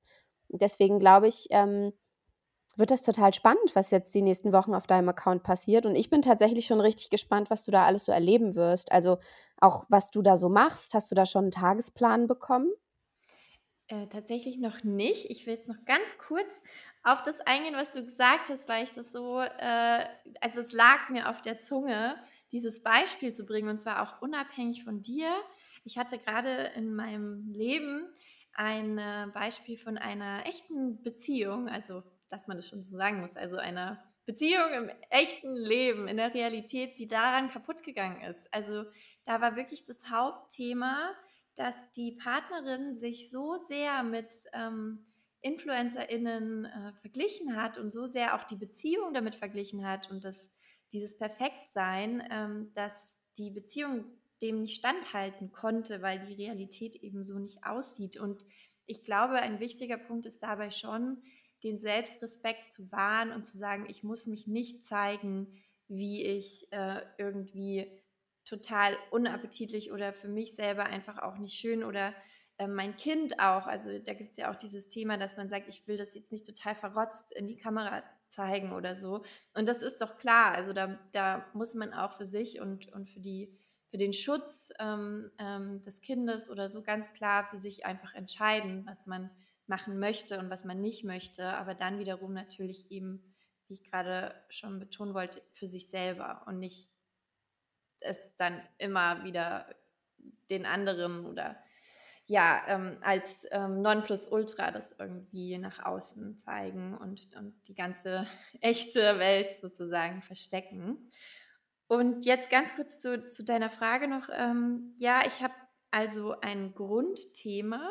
[0.50, 1.94] Deswegen glaube ich, ähm,
[2.78, 5.86] wird das total spannend, was jetzt die nächsten Wochen auf deinem Account passiert.
[5.86, 8.92] Und ich bin tatsächlich schon richtig gespannt, was du da alles so erleben wirst.
[8.92, 9.18] Also
[9.60, 10.94] auch, was du da so machst.
[10.94, 12.70] Hast du da schon einen Tagesplan bekommen?
[13.90, 15.30] Äh, tatsächlich noch nicht.
[15.30, 16.52] Ich will jetzt noch ganz kurz
[17.04, 20.06] auf das eingehen, was du gesagt hast, weil ich das so, äh,
[20.42, 22.18] also es lag mir auf der Zunge,
[22.52, 25.34] dieses Beispiel zu bringen und zwar auch unabhängig von dir.
[25.86, 28.10] Ich hatte gerade in meinem Leben
[28.54, 33.38] ein äh, Beispiel von einer echten Beziehung, also dass man das schon so sagen muss,
[33.38, 38.54] also einer Beziehung im echten Leben, in der Realität, die daran kaputt gegangen ist.
[38.54, 38.84] Also
[39.24, 41.16] da war wirklich das Hauptthema,
[41.58, 45.06] dass die Partnerin sich so sehr mit ähm,
[45.42, 50.50] InfluencerInnen äh, verglichen hat und so sehr auch die Beziehung damit verglichen hat und das,
[50.92, 54.06] dieses Perfektsein, ähm, dass die Beziehung
[54.42, 58.18] dem nicht standhalten konnte, weil die Realität eben so nicht aussieht.
[58.18, 58.46] Und
[58.86, 61.22] ich glaube, ein wichtiger Punkt ist dabei schon,
[61.64, 65.48] den Selbstrespekt zu wahren und zu sagen, ich muss mich nicht zeigen,
[65.88, 67.92] wie ich äh, irgendwie
[68.48, 72.14] total unappetitlich oder für mich selber einfach auch nicht schön oder
[72.58, 73.68] äh, mein Kind auch.
[73.68, 76.32] Also da gibt es ja auch dieses Thema, dass man sagt, ich will das jetzt
[76.32, 79.24] nicht total verrotzt in die Kamera zeigen oder so.
[79.54, 80.54] Und das ist doch klar.
[80.54, 83.56] Also da, da muss man auch für sich und, und für die
[83.90, 88.86] für den Schutz ähm, ähm, des Kindes oder so ganz klar für sich einfach entscheiden,
[88.86, 89.30] was man
[89.66, 93.24] machen möchte und was man nicht möchte, aber dann wiederum natürlich eben,
[93.68, 96.90] wie ich gerade schon betonen wollte, für sich selber und nicht
[98.02, 99.68] es dann immer wieder
[100.50, 101.58] den anderen oder
[102.30, 108.28] ja, ähm, als ähm, Nonplusultra das irgendwie nach außen zeigen und, und die ganze
[108.62, 111.10] echte Welt sozusagen verstecken.
[111.88, 114.28] Und jetzt ganz kurz zu, zu deiner Frage noch.
[114.34, 115.54] Ähm, ja, ich habe
[115.90, 117.90] also ein Grundthema,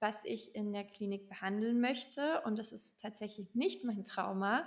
[0.00, 2.40] was ich in der Klinik behandeln möchte.
[2.44, 4.66] Und das ist tatsächlich nicht mein Trauma,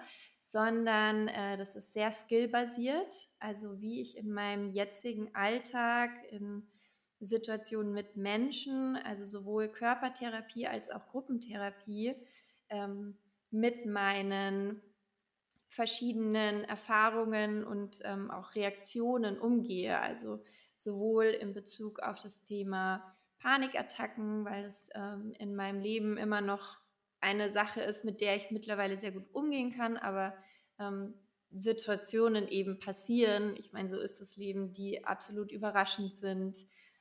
[0.53, 3.27] sondern äh, das ist sehr skillbasiert.
[3.39, 6.69] Also wie ich in meinem jetzigen Alltag, in
[7.19, 12.13] Situationen mit Menschen, also sowohl Körpertherapie als auch Gruppentherapie,
[12.69, 13.17] ähm,
[13.49, 14.79] mit meinen
[15.69, 19.99] verschiedenen Erfahrungen und ähm, auch Reaktionen umgehe.
[19.99, 20.43] Also
[20.75, 26.82] sowohl in Bezug auf das Thema Panikattacken, weil es ähm, in meinem Leben immer noch
[27.23, 30.35] eine Sache ist, mit der ich mittlerweile sehr gut umgehen kann, aber
[30.79, 31.13] ähm,
[31.51, 33.55] Situationen eben passieren.
[33.57, 36.57] Ich meine, so ist das Leben, die absolut überraschend sind,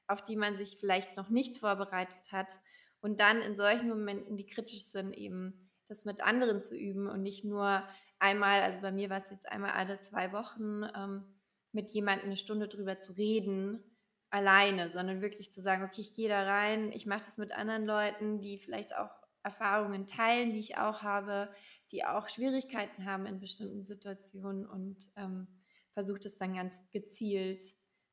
[0.07, 2.55] auf die man sich vielleicht noch nicht vorbereitet hat.
[3.01, 7.23] Und dann in solchen Momenten, die kritisch sind, eben das mit anderen zu üben und
[7.23, 7.83] nicht nur
[8.19, 11.25] einmal, also bei mir war es jetzt einmal alle zwei Wochen, ähm,
[11.73, 13.83] mit jemandem eine Stunde drüber zu reden,
[14.31, 17.85] alleine, sondern wirklich zu sagen, okay, ich gehe da rein, ich mache das mit anderen
[17.85, 19.11] Leuten, die vielleicht auch
[19.45, 21.53] Erfahrungen teilen, die ich auch habe,
[21.91, 25.47] die auch Schwierigkeiten haben in bestimmten Situationen und ähm,
[25.95, 27.65] versuche das dann ganz gezielt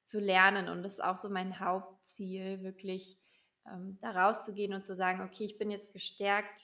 [0.04, 0.70] zu lernen.
[0.70, 3.20] Und das ist auch so mein Hauptziel, wirklich
[3.68, 6.62] ähm, da rauszugehen und zu sagen, okay, ich bin jetzt gestärkt,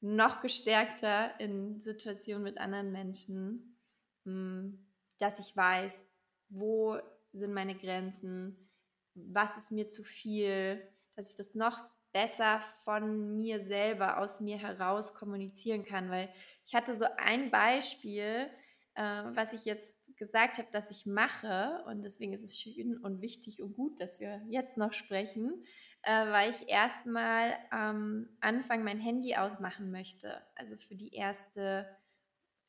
[0.00, 3.78] noch gestärkter in Situationen mit anderen Menschen,
[4.24, 4.86] mh, hm,
[5.18, 6.10] dass ich weiß,
[6.50, 6.98] wo
[7.32, 8.70] sind meine Grenzen,
[9.14, 10.82] was ist mir zu viel,
[11.16, 11.80] dass ich das noch
[12.14, 16.10] besser von mir selber, aus mir heraus kommunizieren kann.
[16.10, 16.32] Weil
[16.64, 18.48] ich hatte so ein Beispiel,
[18.94, 23.20] äh, was ich jetzt gesagt habe, dass ich mache, und deswegen ist es schön und
[23.20, 25.64] wichtig und gut, dass wir jetzt noch sprechen,
[26.02, 30.40] äh, weil ich erstmal am Anfang mein Handy ausmachen möchte.
[30.54, 31.88] Also für die erste,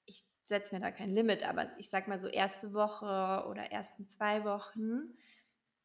[0.06, 4.08] ich setze mir da kein Limit, aber ich sag mal so erste Woche oder ersten
[4.08, 5.14] zwei Wochen,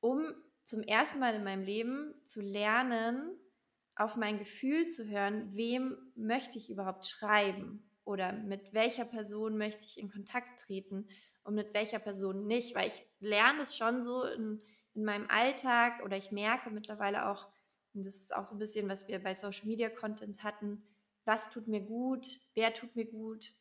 [0.00, 3.36] um zum ersten Mal in meinem Leben zu lernen,
[4.00, 9.84] auf mein Gefühl zu hören, wem möchte ich überhaupt schreiben oder mit welcher Person möchte
[9.84, 11.06] ich in Kontakt treten
[11.44, 14.62] und mit welcher Person nicht, weil ich lerne es schon so in,
[14.94, 17.46] in meinem Alltag oder ich merke mittlerweile auch,
[17.92, 20.82] und das ist auch so ein bisschen, was wir bei Social Media Content hatten,
[21.26, 23.52] was tut mir gut, wer tut mir gut,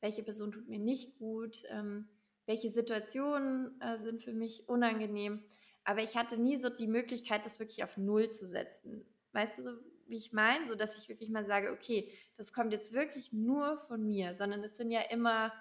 [0.00, 2.08] welche Person tut mir nicht gut, ähm,
[2.46, 5.42] welche Situationen äh, sind für mich unangenehm.
[5.82, 9.04] Aber ich hatte nie so die Möglichkeit, das wirklich auf Null zu setzen.
[9.32, 9.70] Weißt du, so
[10.06, 13.78] wie ich meine, so dass ich wirklich mal sage, okay, das kommt jetzt wirklich nur
[13.78, 15.52] von mir, sondern es sind ja immer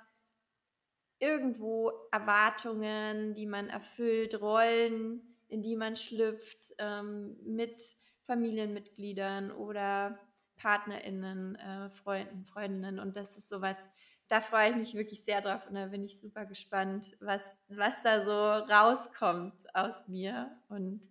[1.20, 7.82] irgendwo Erwartungen, die man erfüllt, Rollen, in die man schlüpft, ähm, mit
[8.22, 10.20] Familienmitgliedern oder
[10.58, 13.00] PartnerInnen, äh, Freunden, Freundinnen.
[13.00, 13.88] Und das ist sowas,
[14.28, 18.02] da freue ich mich wirklich sehr drauf und da bin ich super gespannt, was, was
[18.04, 18.32] da so
[18.72, 20.52] rauskommt aus mir.
[20.68, 21.02] Und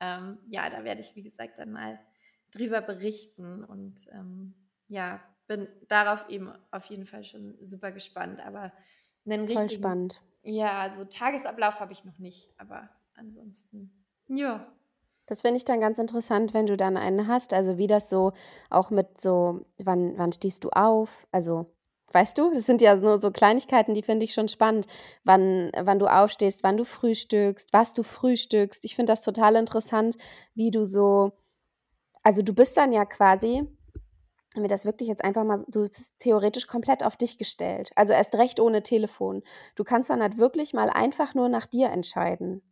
[0.00, 1.98] ähm, ja, da werde ich, wie gesagt, dann mal
[2.52, 4.54] drüber berichten und ähm,
[4.88, 8.40] ja, bin darauf eben auf jeden Fall schon super gespannt.
[8.40, 8.72] Aber
[9.26, 10.22] einen Voll richtigen, spannend.
[10.42, 14.72] Ja, also Tagesablauf habe ich noch nicht, aber ansonsten, ja.
[15.26, 17.52] Das finde ich dann ganz interessant, wenn du dann einen hast.
[17.52, 18.32] Also wie das so
[18.68, 21.26] auch mit so, wann, wann stehst du auf?
[21.30, 21.66] Also,
[22.12, 24.86] weißt du, das sind ja nur so Kleinigkeiten, die finde ich schon spannend.
[25.24, 28.84] Wann, wann du aufstehst, wann du frühstückst, was du frühstückst.
[28.84, 30.16] Ich finde das total interessant,
[30.54, 31.32] wie du so,
[32.22, 33.66] also du bist dann ja quasi,
[34.54, 37.90] wenn wir das wirklich jetzt einfach mal, du bist theoretisch komplett auf dich gestellt.
[37.94, 39.42] Also erst recht ohne Telefon.
[39.76, 42.62] Du kannst dann halt wirklich mal einfach nur nach dir entscheiden.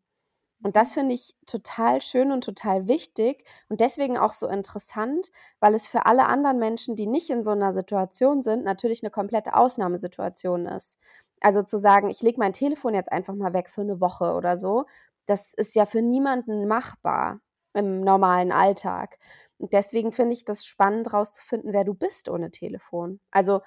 [0.63, 5.75] Und das finde ich total schön und total wichtig und deswegen auch so interessant, weil
[5.75, 9.55] es für alle anderen Menschen, die nicht in so einer Situation sind, natürlich eine komplette
[9.55, 10.99] Ausnahmesituation ist.
[11.41, 14.57] Also zu sagen, ich lege mein Telefon jetzt einfach mal weg für eine Woche oder
[14.57, 14.87] so,
[15.27, 17.41] das ist ja für niemanden machbar
[17.75, 19.19] im normalen Alltag.
[19.59, 23.21] Und deswegen finde ich das spannend, rauszufinden, wer du bist ohne Telefon.
[23.31, 23.61] Also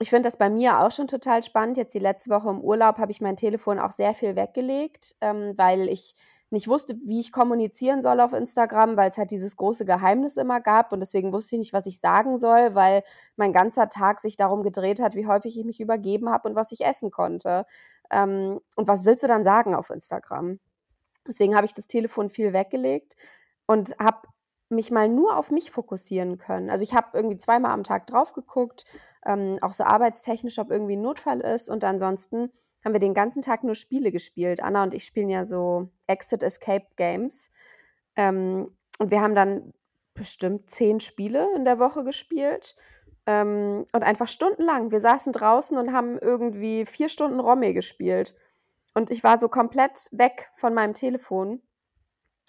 [0.00, 1.76] ich finde das bei mir auch schon total spannend.
[1.76, 5.54] Jetzt die letzte Woche im Urlaub habe ich mein Telefon auch sehr viel weggelegt, ähm,
[5.56, 6.14] weil ich
[6.50, 10.60] nicht wusste, wie ich kommunizieren soll auf Instagram, weil es halt dieses große Geheimnis immer
[10.60, 13.02] gab und deswegen wusste ich nicht, was ich sagen soll, weil
[13.36, 16.72] mein ganzer Tag sich darum gedreht hat, wie häufig ich mich übergeben habe und was
[16.72, 17.66] ich essen konnte.
[18.10, 20.60] Ähm, und was willst du dann sagen auf Instagram?
[21.26, 23.14] Deswegen habe ich das Telefon viel weggelegt
[23.66, 24.28] und habe
[24.74, 26.70] mich mal nur auf mich fokussieren können.
[26.70, 28.84] Also ich habe irgendwie zweimal am Tag drauf geguckt,
[29.26, 31.70] ähm, auch so arbeitstechnisch, ob irgendwie ein Notfall ist.
[31.70, 32.50] Und ansonsten
[32.84, 34.62] haben wir den ganzen Tag nur Spiele gespielt.
[34.62, 37.50] Anna und ich spielen ja so Exit Escape Games.
[38.16, 39.72] Ähm, und wir haben dann
[40.14, 42.76] bestimmt zehn Spiele in der Woche gespielt.
[43.26, 44.90] Ähm, und einfach stundenlang.
[44.90, 48.34] Wir saßen draußen und haben irgendwie vier Stunden Romme gespielt.
[48.94, 51.62] Und ich war so komplett weg von meinem Telefon.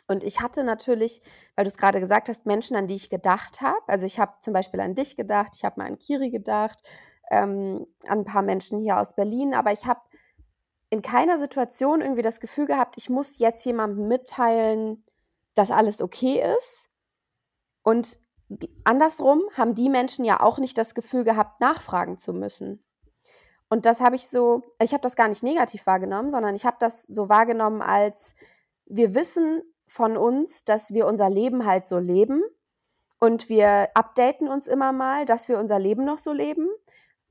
[0.08, 1.22] Und ich hatte natürlich,
[1.56, 3.82] weil du es gerade gesagt hast, Menschen, an die ich gedacht habe.
[3.88, 6.80] Also ich habe zum Beispiel an dich gedacht, ich habe mal an Kiri gedacht,
[7.32, 10.02] ähm, an ein paar Menschen hier aus Berlin, aber ich habe
[10.91, 15.04] in keiner Situation irgendwie das Gefühl gehabt, ich muss jetzt jemandem mitteilen,
[15.56, 16.91] dass alles okay ist.
[17.82, 18.20] Und
[18.84, 22.84] andersrum haben die Menschen ja auch nicht das Gefühl gehabt, nachfragen zu müssen.
[23.70, 26.78] Und das habe ich so, ich habe das gar nicht negativ wahrgenommen, sondern ich habe
[26.80, 28.36] das so wahrgenommen als,
[28.86, 32.43] wir wissen, von uns, dass wir unser Leben halt so leben
[33.19, 36.67] und wir updaten uns immer mal, dass wir unser Leben noch so leben,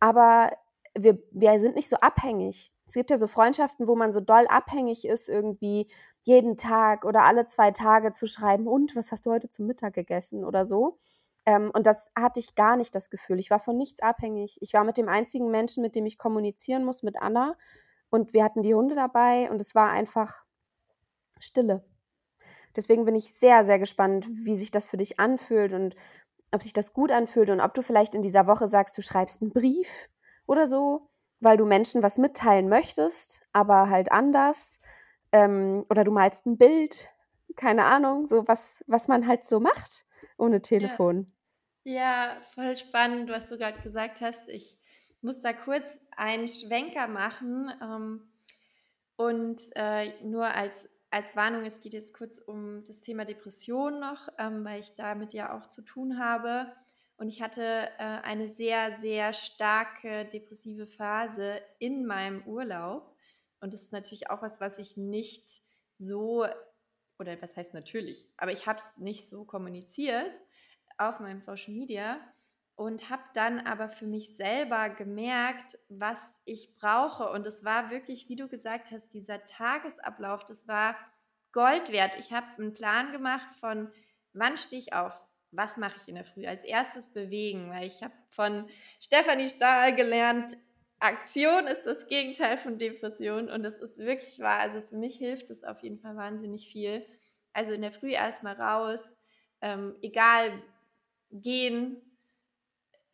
[0.00, 0.50] aber
[0.96, 2.72] wir, wir sind nicht so abhängig.
[2.86, 5.88] Es gibt ja so Freundschaften, wo man so doll abhängig ist, irgendwie
[6.22, 9.94] jeden Tag oder alle zwei Tage zu schreiben, und was hast du heute zum Mittag
[9.94, 10.98] gegessen oder so.
[11.46, 13.38] Ähm, und das hatte ich gar nicht das Gefühl.
[13.38, 14.58] Ich war von nichts abhängig.
[14.60, 17.56] Ich war mit dem einzigen Menschen, mit dem ich kommunizieren muss, mit Anna.
[18.10, 20.44] Und wir hatten die Hunde dabei und es war einfach
[21.38, 21.84] Stille.
[22.76, 25.94] Deswegen bin ich sehr, sehr gespannt, wie sich das für dich anfühlt und
[26.52, 29.42] ob sich das gut anfühlt und ob du vielleicht in dieser Woche sagst, du schreibst
[29.42, 30.08] einen Brief
[30.46, 31.08] oder so,
[31.40, 34.80] weil du Menschen was mitteilen möchtest, aber halt anders.
[35.32, 37.10] Ähm, oder du malst ein Bild,
[37.56, 40.06] keine Ahnung, so was, was man halt so macht
[40.38, 41.32] ohne Telefon.
[41.84, 44.48] Ja, ja voll spannend, was du gerade gesagt hast.
[44.48, 44.78] Ich
[45.22, 48.32] muss da kurz einen Schwenker machen ähm,
[49.16, 54.26] und äh, nur als als Warnung, es geht jetzt kurz um das Thema Depression noch,
[54.36, 56.72] ähm, weil ich damit ja auch zu tun habe.
[57.16, 63.16] Und ich hatte äh, eine sehr, sehr starke depressive Phase in meinem Urlaub.
[63.60, 65.48] und das ist natürlich auch was, was ich nicht
[65.98, 66.44] so,
[67.20, 70.34] oder was heißt natürlich, aber ich habe es nicht so kommuniziert
[70.98, 72.20] auf meinem Social Media
[72.76, 77.30] und habe dann aber für mich selber gemerkt, was ich brauche.
[77.30, 80.96] Und es war wirklich, wie du gesagt hast, dieser Tagesablauf, das war
[81.52, 82.16] Gold wert.
[82.18, 83.92] Ich habe einen Plan gemacht von,
[84.32, 85.20] wann stehe ich auf,
[85.52, 86.46] was mache ich in der Früh.
[86.46, 88.66] Als erstes bewegen, weil ich habe von
[88.98, 90.56] Stefanie Stahl gelernt,
[90.98, 94.58] Aktion ist das Gegenteil von Depression und das ist wirklich wahr.
[94.58, 97.06] Also für mich hilft es auf jeden Fall wahnsinnig viel.
[97.52, 99.14] Also in der Früh erstmal raus,
[99.60, 100.62] ähm, egal,
[101.30, 102.00] gehen,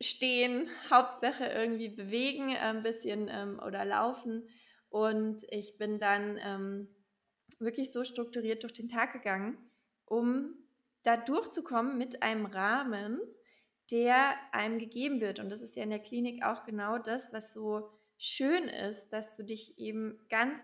[0.01, 4.47] stehen, Hauptsache irgendwie bewegen äh, ein bisschen ähm, oder laufen.
[4.89, 6.87] Und ich bin dann ähm,
[7.59, 9.57] wirklich so strukturiert durch den Tag gegangen,
[10.05, 10.55] um
[11.03, 13.19] da durchzukommen mit einem Rahmen,
[13.91, 15.39] der einem gegeben wird.
[15.39, 19.35] Und das ist ja in der Klinik auch genau das, was so schön ist, dass
[19.35, 20.59] du dich eben ganz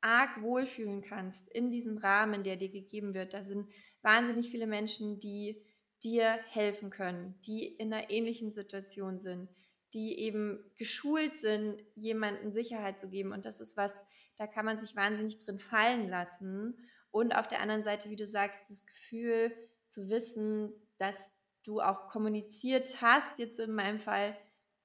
[0.00, 3.34] arg wohlfühlen kannst in diesem Rahmen, der dir gegeben wird.
[3.34, 3.68] Da sind
[4.02, 5.60] wahnsinnig viele Menschen, die
[6.04, 9.48] dir helfen können, die in einer ähnlichen Situation sind,
[9.94, 13.32] die eben geschult sind, jemandem Sicherheit zu geben.
[13.32, 13.92] Und das ist was,
[14.36, 16.76] da kann man sich wahnsinnig drin fallen lassen.
[17.10, 19.52] Und auf der anderen Seite, wie du sagst, das Gefühl
[19.88, 21.16] zu wissen, dass
[21.64, 24.36] du auch kommuniziert hast, jetzt in meinem Fall,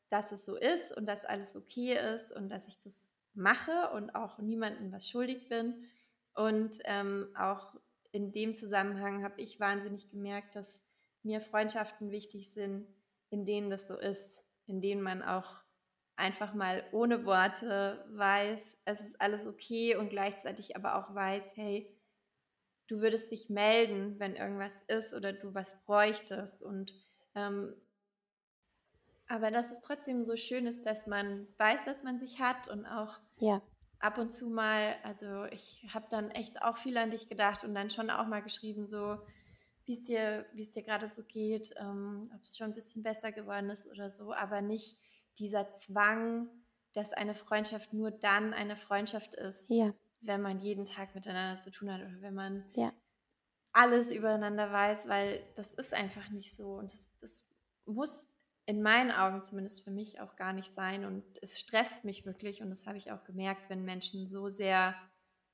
[0.10, 2.94] dass es so ist und dass alles okay ist und dass ich das
[3.34, 5.86] mache und auch niemandem was schuldig bin.
[6.36, 7.76] Und ähm, auch
[8.12, 10.84] in dem Zusammenhang habe ich wahnsinnig gemerkt, dass
[11.24, 12.88] mir Freundschaften wichtig sind,
[13.30, 15.64] in denen das so ist, in denen man auch
[16.16, 21.90] einfach mal ohne Worte weiß, es ist alles okay und gleichzeitig aber auch weiß, hey,
[22.88, 26.62] du würdest dich melden, wenn irgendwas ist oder du was bräuchtest.
[26.62, 26.94] Und
[27.36, 27.74] ähm,
[29.28, 32.86] aber dass es trotzdem so schön ist, dass man weiß, dass man sich hat und
[32.86, 33.62] auch ja.
[34.00, 37.74] ab und zu mal, also ich habe dann echt auch viel an dich gedacht und
[37.74, 39.18] dann schon auch mal geschrieben, so
[39.86, 43.04] wie es dir, wie es dir gerade so geht, ähm, ob es schon ein bisschen
[43.04, 44.98] besser geworden ist oder so, aber nicht
[45.40, 46.50] dieser Zwang,
[46.94, 49.94] dass eine Freundschaft nur dann eine Freundschaft ist, ja.
[50.22, 52.94] wenn man jeden Tag miteinander zu tun hat oder wenn man ja.
[53.74, 57.46] alles übereinander weiß, weil das ist einfach nicht so und das, das
[57.86, 58.30] muss
[58.66, 62.62] in meinen Augen zumindest für mich auch gar nicht sein und es stresst mich wirklich
[62.62, 64.96] und das habe ich auch gemerkt, wenn Menschen so sehr.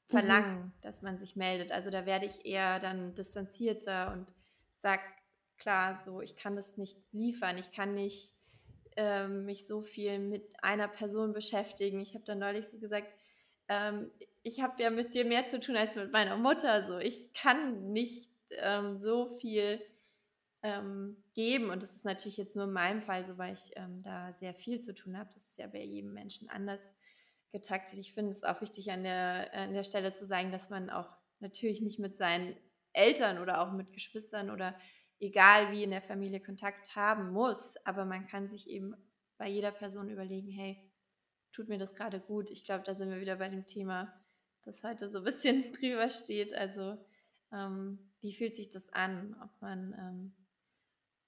[0.09, 0.73] Verlangen, mhm.
[0.81, 1.71] dass man sich meldet.
[1.71, 4.33] Also da werde ich eher dann distanzierter und
[4.81, 5.03] sage,
[5.57, 8.33] klar, so, ich kann das nicht liefern, ich kann nicht
[8.95, 11.99] ähm, mich so viel mit einer Person beschäftigen.
[11.99, 13.07] Ich habe dann neulich so gesagt,
[13.67, 14.09] ähm,
[14.41, 16.87] ich habe ja mit dir mehr zu tun als mit meiner Mutter.
[16.87, 19.81] So, ich kann nicht ähm, so viel
[20.63, 24.01] ähm, geben und das ist natürlich jetzt nur in meinem Fall so, weil ich ähm,
[24.01, 25.29] da sehr viel zu tun habe.
[25.33, 26.93] Das ist ja bei jedem Menschen anders
[27.51, 27.99] getaktet.
[27.99, 31.09] Ich finde es auch wichtig an der, an der Stelle zu sagen, dass man auch
[31.39, 32.55] natürlich nicht mit seinen
[32.93, 34.77] Eltern oder auch mit Geschwistern oder
[35.19, 38.95] egal wie in der Familie Kontakt haben muss, aber man kann sich eben
[39.37, 40.89] bei jeder Person überlegen, hey,
[41.51, 42.49] tut mir das gerade gut?
[42.49, 44.13] Ich glaube, da sind wir wieder bei dem Thema,
[44.63, 46.53] das heute so ein bisschen drüber steht.
[46.53, 46.97] Also
[47.51, 50.47] ähm, wie fühlt sich das an, ob man, ähm,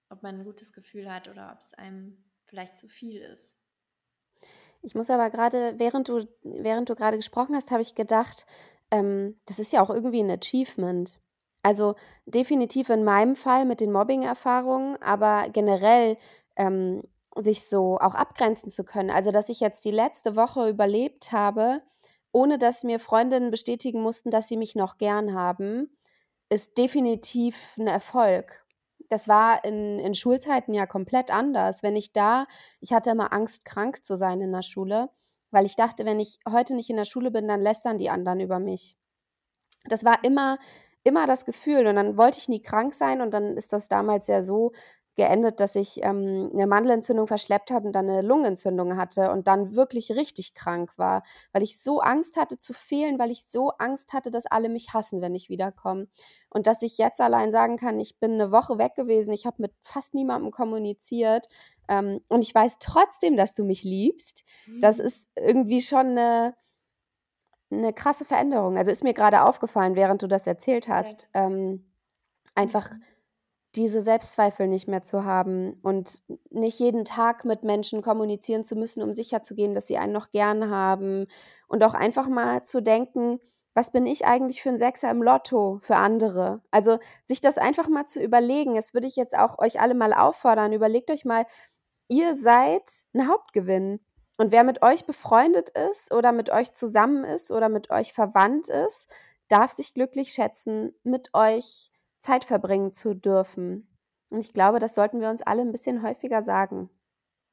[0.09, 3.60] ob man ein gutes Gefühl hat oder ob es einem vielleicht zu viel ist.
[4.81, 8.45] Ich muss aber gerade, während du, während du gerade gesprochen hast, habe ich gedacht,
[8.89, 11.19] ähm, das ist ja auch irgendwie ein Achievement.
[11.63, 16.17] Also definitiv in meinem Fall mit den Mobbing-Erfahrungen, aber generell
[16.55, 17.03] ähm,
[17.37, 19.11] sich so auch abgrenzen zu können.
[19.11, 21.81] Also dass ich jetzt die letzte Woche überlebt habe,
[22.31, 25.95] ohne dass mir Freundinnen bestätigen mussten, dass sie mich noch gern haben,
[26.49, 28.65] ist definitiv ein Erfolg
[29.11, 31.83] das war in, in Schulzeiten ja komplett anders.
[31.83, 32.47] Wenn ich da,
[32.79, 35.09] ich hatte immer Angst, krank zu sein in der Schule,
[35.51, 38.39] weil ich dachte, wenn ich heute nicht in der Schule bin, dann lästern die anderen
[38.39, 38.95] über mich.
[39.85, 40.59] Das war immer,
[41.03, 41.87] immer das Gefühl.
[41.87, 44.71] Und dann wollte ich nie krank sein und dann ist das damals ja so
[45.15, 49.75] geendet, dass ich ähm, eine Mandelentzündung verschleppt habe und dann eine Lungenentzündung hatte und dann
[49.75, 54.13] wirklich richtig krank war, weil ich so Angst hatte zu fehlen, weil ich so Angst
[54.13, 56.07] hatte, dass alle mich hassen, wenn ich wiederkomme.
[56.49, 59.61] Und dass ich jetzt allein sagen kann, ich bin eine Woche weg gewesen, ich habe
[59.61, 61.47] mit fast niemandem kommuniziert
[61.89, 64.45] ähm, und ich weiß trotzdem, dass du mich liebst.
[64.79, 65.05] Das mhm.
[65.05, 66.55] ist irgendwie schon eine,
[67.69, 68.77] eine krasse Veränderung.
[68.77, 71.27] Also ist mir gerade aufgefallen, während du das erzählt hast.
[71.33, 71.91] Ähm,
[72.55, 73.03] einfach mhm
[73.75, 79.01] diese Selbstzweifel nicht mehr zu haben und nicht jeden Tag mit Menschen kommunizieren zu müssen,
[79.01, 81.27] um sicherzugehen, dass sie einen noch gern haben.
[81.67, 83.39] Und auch einfach mal zu denken,
[83.73, 86.61] was bin ich eigentlich für ein Sechser im Lotto für andere?
[86.71, 90.13] Also sich das einfach mal zu überlegen, das würde ich jetzt auch euch alle mal
[90.13, 91.45] auffordern, überlegt euch mal,
[92.09, 94.01] ihr seid ein Hauptgewinn.
[94.37, 98.69] Und wer mit euch befreundet ist oder mit euch zusammen ist oder mit euch verwandt
[98.69, 99.13] ist,
[99.47, 101.91] darf sich glücklich schätzen, mit euch
[102.21, 103.87] Zeit verbringen zu dürfen.
[104.31, 106.89] Und ich glaube, das sollten wir uns alle ein bisschen häufiger sagen.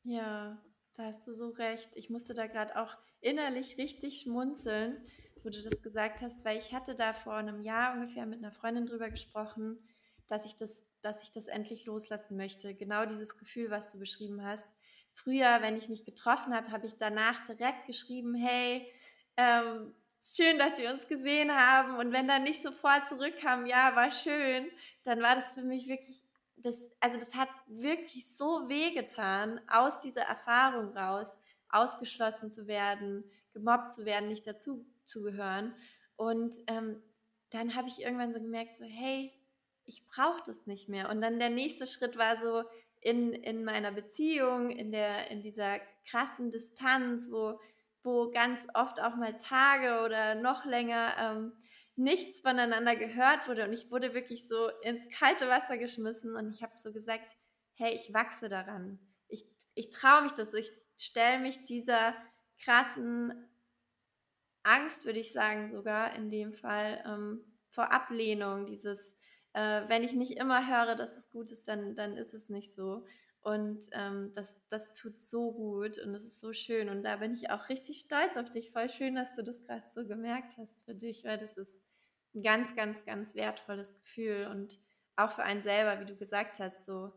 [0.03, 0.59] Ja,
[0.95, 1.97] da hast du so recht.
[1.97, 5.05] Ich musste da gerade auch innerlich richtig schmunzeln,
[5.43, 8.53] wo du das gesagt hast, weil ich hatte da vor einem Jahr ungefähr mit einer
[8.53, 9.79] Freundin drüber gesprochen,
[10.29, 12.75] dass ich das, dass ich das endlich loslassen möchte.
[12.75, 14.69] Genau dieses Gefühl, was du beschrieben hast.
[15.12, 18.87] Früher, wenn ich mich getroffen habe, habe ich danach direkt geschrieben, hey,
[19.37, 19.95] ähm,
[20.37, 21.97] schön, dass wir uns gesehen haben.
[21.97, 24.70] Und wenn dann nicht sofort zurückkam, ja, war schön,
[25.05, 26.24] dann war das für mich wirklich,
[26.57, 33.93] das, also das hat wirklich so wehgetan, aus dieser Erfahrung raus, ausgeschlossen zu werden, gemobbt
[33.93, 35.74] zu werden, nicht dazu zu gehören.
[36.16, 37.03] Und ähm,
[37.51, 39.33] dann habe ich irgendwann so gemerkt, so, hey,
[39.85, 41.09] ich brauche das nicht mehr.
[41.09, 42.64] Und dann der nächste Schritt war so
[43.01, 47.59] in, in meiner Beziehung, in, der, in dieser krassen Distanz, wo
[48.03, 51.53] wo ganz oft auch mal Tage oder noch länger ähm,
[51.97, 53.65] nichts voneinander gehört wurde.
[53.65, 57.33] Und ich wurde wirklich so ins kalte Wasser geschmissen und ich habe so gesagt,
[57.75, 58.99] hey, ich wachse daran.
[59.29, 59.45] Ich,
[59.75, 60.55] ich traue mich das.
[60.55, 62.15] Ich stelle mich dieser
[62.63, 63.49] krassen
[64.63, 69.17] Angst, würde ich sagen, sogar in dem Fall, ähm, vor Ablehnung, dieses,
[69.53, 72.75] äh, wenn ich nicht immer höre, dass es gut ist, dann, dann ist es nicht
[72.75, 73.05] so.
[73.41, 76.89] Und ähm, das, das tut so gut und es ist so schön.
[76.89, 78.72] Und da bin ich auch richtig stolz auf dich.
[78.72, 81.82] Voll schön, dass du das gerade so gemerkt hast für dich, weil das ist
[82.34, 84.49] ein ganz, ganz, ganz wertvolles Gefühl.
[84.51, 84.78] Und
[85.16, 87.12] auch für einen selber, wie du gesagt hast, so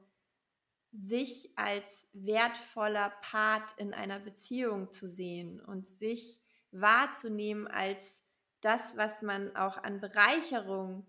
[0.92, 6.42] sich als wertvoller Part in einer Beziehung zu sehen und sich
[6.72, 8.22] wahrzunehmen als
[8.62, 11.06] das, was man auch an Bereicherung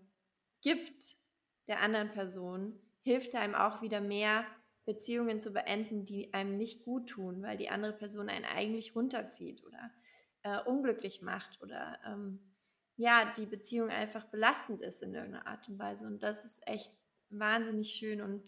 [0.61, 1.15] gibt
[1.67, 4.45] der anderen Person, hilft einem auch wieder mehr
[4.85, 9.63] Beziehungen zu beenden, die einem nicht gut tun, weil die andere Person einen eigentlich runterzieht
[9.65, 9.91] oder
[10.43, 12.39] äh, unglücklich macht oder ähm,
[12.95, 16.05] ja, die Beziehung einfach belastend ist in irgendeiner Art und Weise.
[16.05, 16.93] Und das ist echt
[17.29, 18.47] wahnsinnig schön und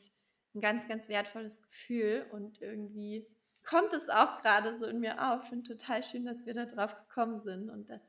[0.53, 2.25] ein ganz, ganz wertvolles Gefühl.
[2.31, 3.27] Und irgendwie
[3.63, 5.43] kommt es auch gerade so in mir auf.
[5.43, 8.01] Ich finde total schön, dass wir da drauf gekommen sind und dass,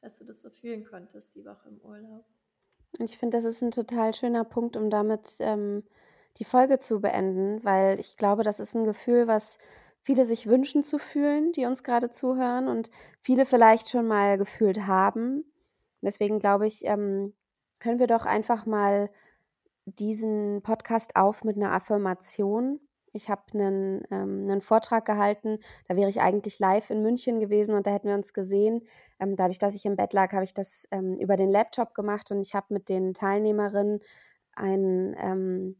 [0.00, 2.24] dass du das so fühlen konntest die Woche im Urlaub.
[2.98, 5.82] Und ich finde, das ist ein total schöner Punkt, um damit ähm,
[6.38, 9.58] die Folge zu beenden, weil ich glaube, das ist ein Gefühl, was
[10.02, 14.86] viele sich wünschen zu fühlen, die uns gerade zuhören und viele vielleicht schon mal gefühlt
[14.86, 15.44] haben.
[16.00, 17.34] Deswegen glaube ich, ähm,
[17.80, 19.10] hören wir doch einfach mal
[19.84, 22.80] diesen Podcast auf mit einer Affirmation.
[23.12, 27.74] Ich habe einen, ähm, einen Vortrag gehalten, da wäre ich eigentlich live in München gewesen
[27.74, 28.82] und da hätten wir uns gesehen.
[29.20, 32.30] Ähm, dadurch, dass ich im Bett lag, habe ich das ähm, über den Laptop gemacht
[32.30, 34.00] und ich habe mit den Teilnehmerinnen
[34.54, 35.76] ein, ähm,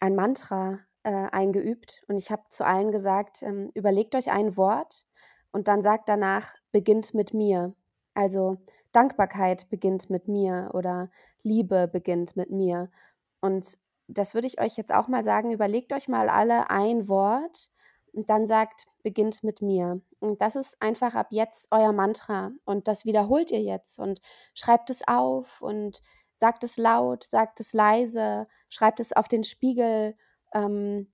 [0.00, 5.06] ein Mantra äh, eingeübt und ich habe zu allen gesagt, ähm, überlegt euch ein Wort
[5.52, 7.74] und dann sagt danach, beginnt mit mir.
[8.14, 8.58] Also
[8.92, 11.10] Dankbarkeit beginnt mit mir oder
[11.42, 12.90] Liebe beginnt mit mir.
[13.40, 17.70] Und das würde ich euch jetzt auch mal sagen, überlegt euch mal alle ein Wort
[18.12, 20.00] und dann sagt, beginnt mit mir.
[20.20, 24.20] Und das ist einfach ab jetzt euer Mantra und das wiederholt ihr jetzt und
[24.54, 26.02] schreibt es auf und
[26.36, 30.16] sagt es laut, sagt es leise, schreibt es auf den Spiegel,
[30.54, 31.12] ähm,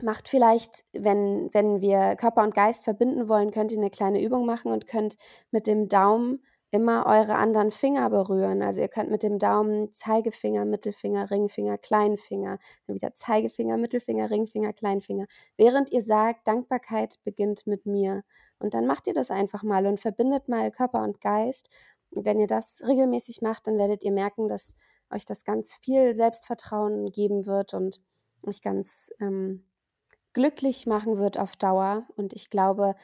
[0.00, 4.46] macht vielleicht, wenn, wenn wir Körper und Geist verbinden wollen, könnt ihr eine kleine Übung
[4.46, 5.16] machen und könnt
[5.50, 6.42] mit dem Daumen
[6.72, 8.62] immer eure anderen Finger berühren.
[8.62, 14.72] Also ihr könnt mit dem Daumen Zeigefinger, Mittelfinger, Ringfinger, Kleinfinger, dann wieder Zeigefinger, Mittelfinger, Ringfinger,
[14.72, 15.26] Kleinfinger.
[15.58, 18.22] Während ihr sagt, Dankbarkeit beginnt mit mir.
[18.58, 21.68] Und dann macht ihr das einfach mal und verbindet mal Körper und Geist
[22.14, 24.74] wenn ihr das regelmäßig macht, dann werdet ihr merken, dass
[25.10, 28.00] euch das ganz viel Selbstvertrauen geben wird und
[28.42, 29.64] euch ganz ähm,
[30.32, 32.06] glücklich machen wird auf Dauer.
[32.16, 32.94] Und ich glaube,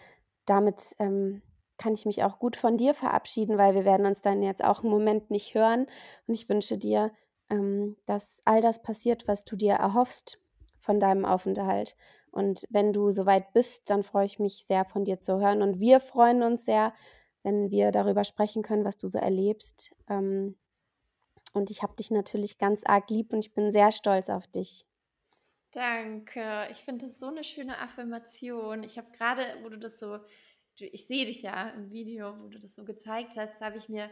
[0.46, 1.42] damit ähm,
[1.76, 4.82] kann ich mich auch gut von dir verabschieden, weil wir werden uns dann jetzt auch
[4.82, 5.86] einen Moment nicht hören.
[6.26, 7.12] Und ich wünsche dir,
[7.50, 10.40] ähm, dass all das passiert, was du dir erhoffst
[10.80, 11.96] von deinem Aufenthalt.
[12.30, 15.62] Und wenn du soweit bist, dann freue ich mich sehr von dir zu hören.
[15.62, 16.92] Und wir freuen uns sehr,
[17.42, 19.94] wenn wir darüber sprechen können, was du so erlebst.
[20.08, 20.56] Ähm,
[21.52, 24.86] und ich habe dich natürlich ganz arg lieb und ich bin sehr stolz auf dich.
[25.72, 26.68] Danke.
[26.70, 28.82] Ich finde das so eine schöne Affirmation.
[28.82, 30.18] Ich habe gerade, wo du das so,
[30.78, 34.10] ich sehe dich ja im Video, wo du das so gezeigt hast, habe ich mir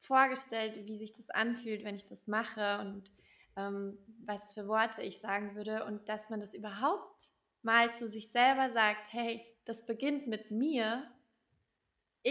[0.00, 3.10] vorgestellt, wie sich das anfühlt, wenn ich das mache und
[3.56, 8.30] ähm, was für Worte ich sagen würde und dass man das überhaupt mal zu sich
[8.30, 11.10] selber sagt, hey, das beginnt mit mir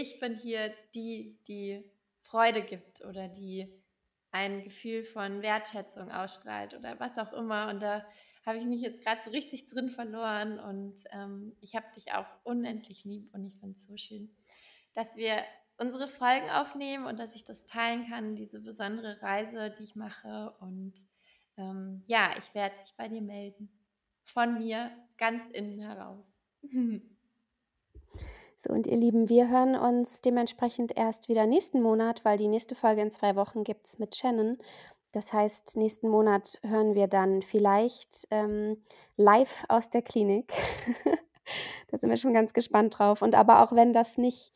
[0.00, 1.90] ich bin hier die, die
[2.22, 3.82] Freude gibt oder die
[4.30, 7.68] ein Gefühl von Wertschätzung ausstrahlt oder was auch immer.
[7.68, 8.06] Und da
[8.46, 12.26] habe ich mich jetzt gerade so richtig drin verloren und ähm, ich habe dich auch
[12.44, 14.34] unendlich lieb und ich finde es so schön,
[14.94, 15.42] dass wir
[15.78, 20.54] unsere Folgen aufnehmen und dass ich das teilen kann, diese besondere Reise, die ich mache.
[20.60, 20.94] Und
[21.56, 23.70] ähm, ja, ich werde mich bei dir melden.
[24.24, 26.40] Von mir ganz innen heraus.
[28.60, 32.74] So, und ihr Lieben, wir hören uns dementsprechend erst wieder nächsten Monat, weil die nächste
[32.74, 34.58] Folge in zwei Wochen gibt es mit Shannon.
[35.12, 38.82] Das heißt, nächsten Monat hören wir dann vielleicht ähm,
[39.16, 40.52] live aus der Klinik.
[41.88, 43.22] da sind wir schon ganz gespannt drauf.
[43.22, 44.52] Und aber auch wenn das nicht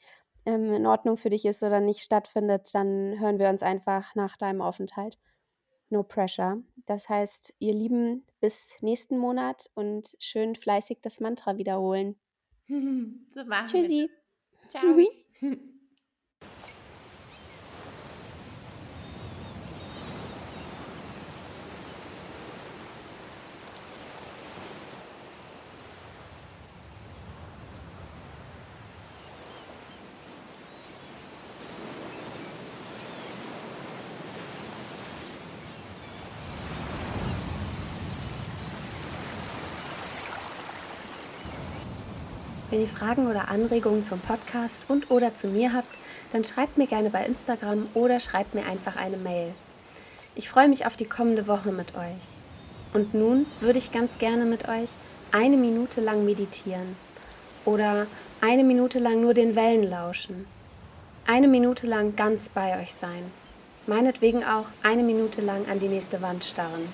[0.46, 4.36] ähm, in Ordnung für dich ist oder nicht stattfindet, dann hören wir uns einfach nach
[4.36, 5.16] deinem Aufenthalt.
[5.90, 6.58] No pressure.
[6.86, 12.16] Das heißt, ihr Lieben, bis nächsten Monat und schön fleißig das Mantra wiederholen.
[13.34, 14.08] so machen Tschüssi.
[14.08, 14.68] Wir.
[14.68, 14.96] Ciao.
[42.72, 45.98] Wenn ihr Fragen oder Anregungen zum Podcast und oder zu mir habt,
[46.32, 49.52] dann schreibt mir gerne bei Instagram oder schreibt mir einfach eine Mail.
[50.36, 52.24] Ich freue mich auf die kommende Woche mit euch.
[52.94, 54.88] Und nun würde ich ganz gerne mit euch
[55.32, 56.96] eine Minute lang meditieren
[57.66, 58.06] oder
[58.40, 60.46] eine Minute lang nur den Wellen lauschen.
[61.26, 63.30] Eine Minute lang ganz bei euch sein.
[63.86, 66.88] Meinetwegen auch eine Minute lang an die nächste Wand starren.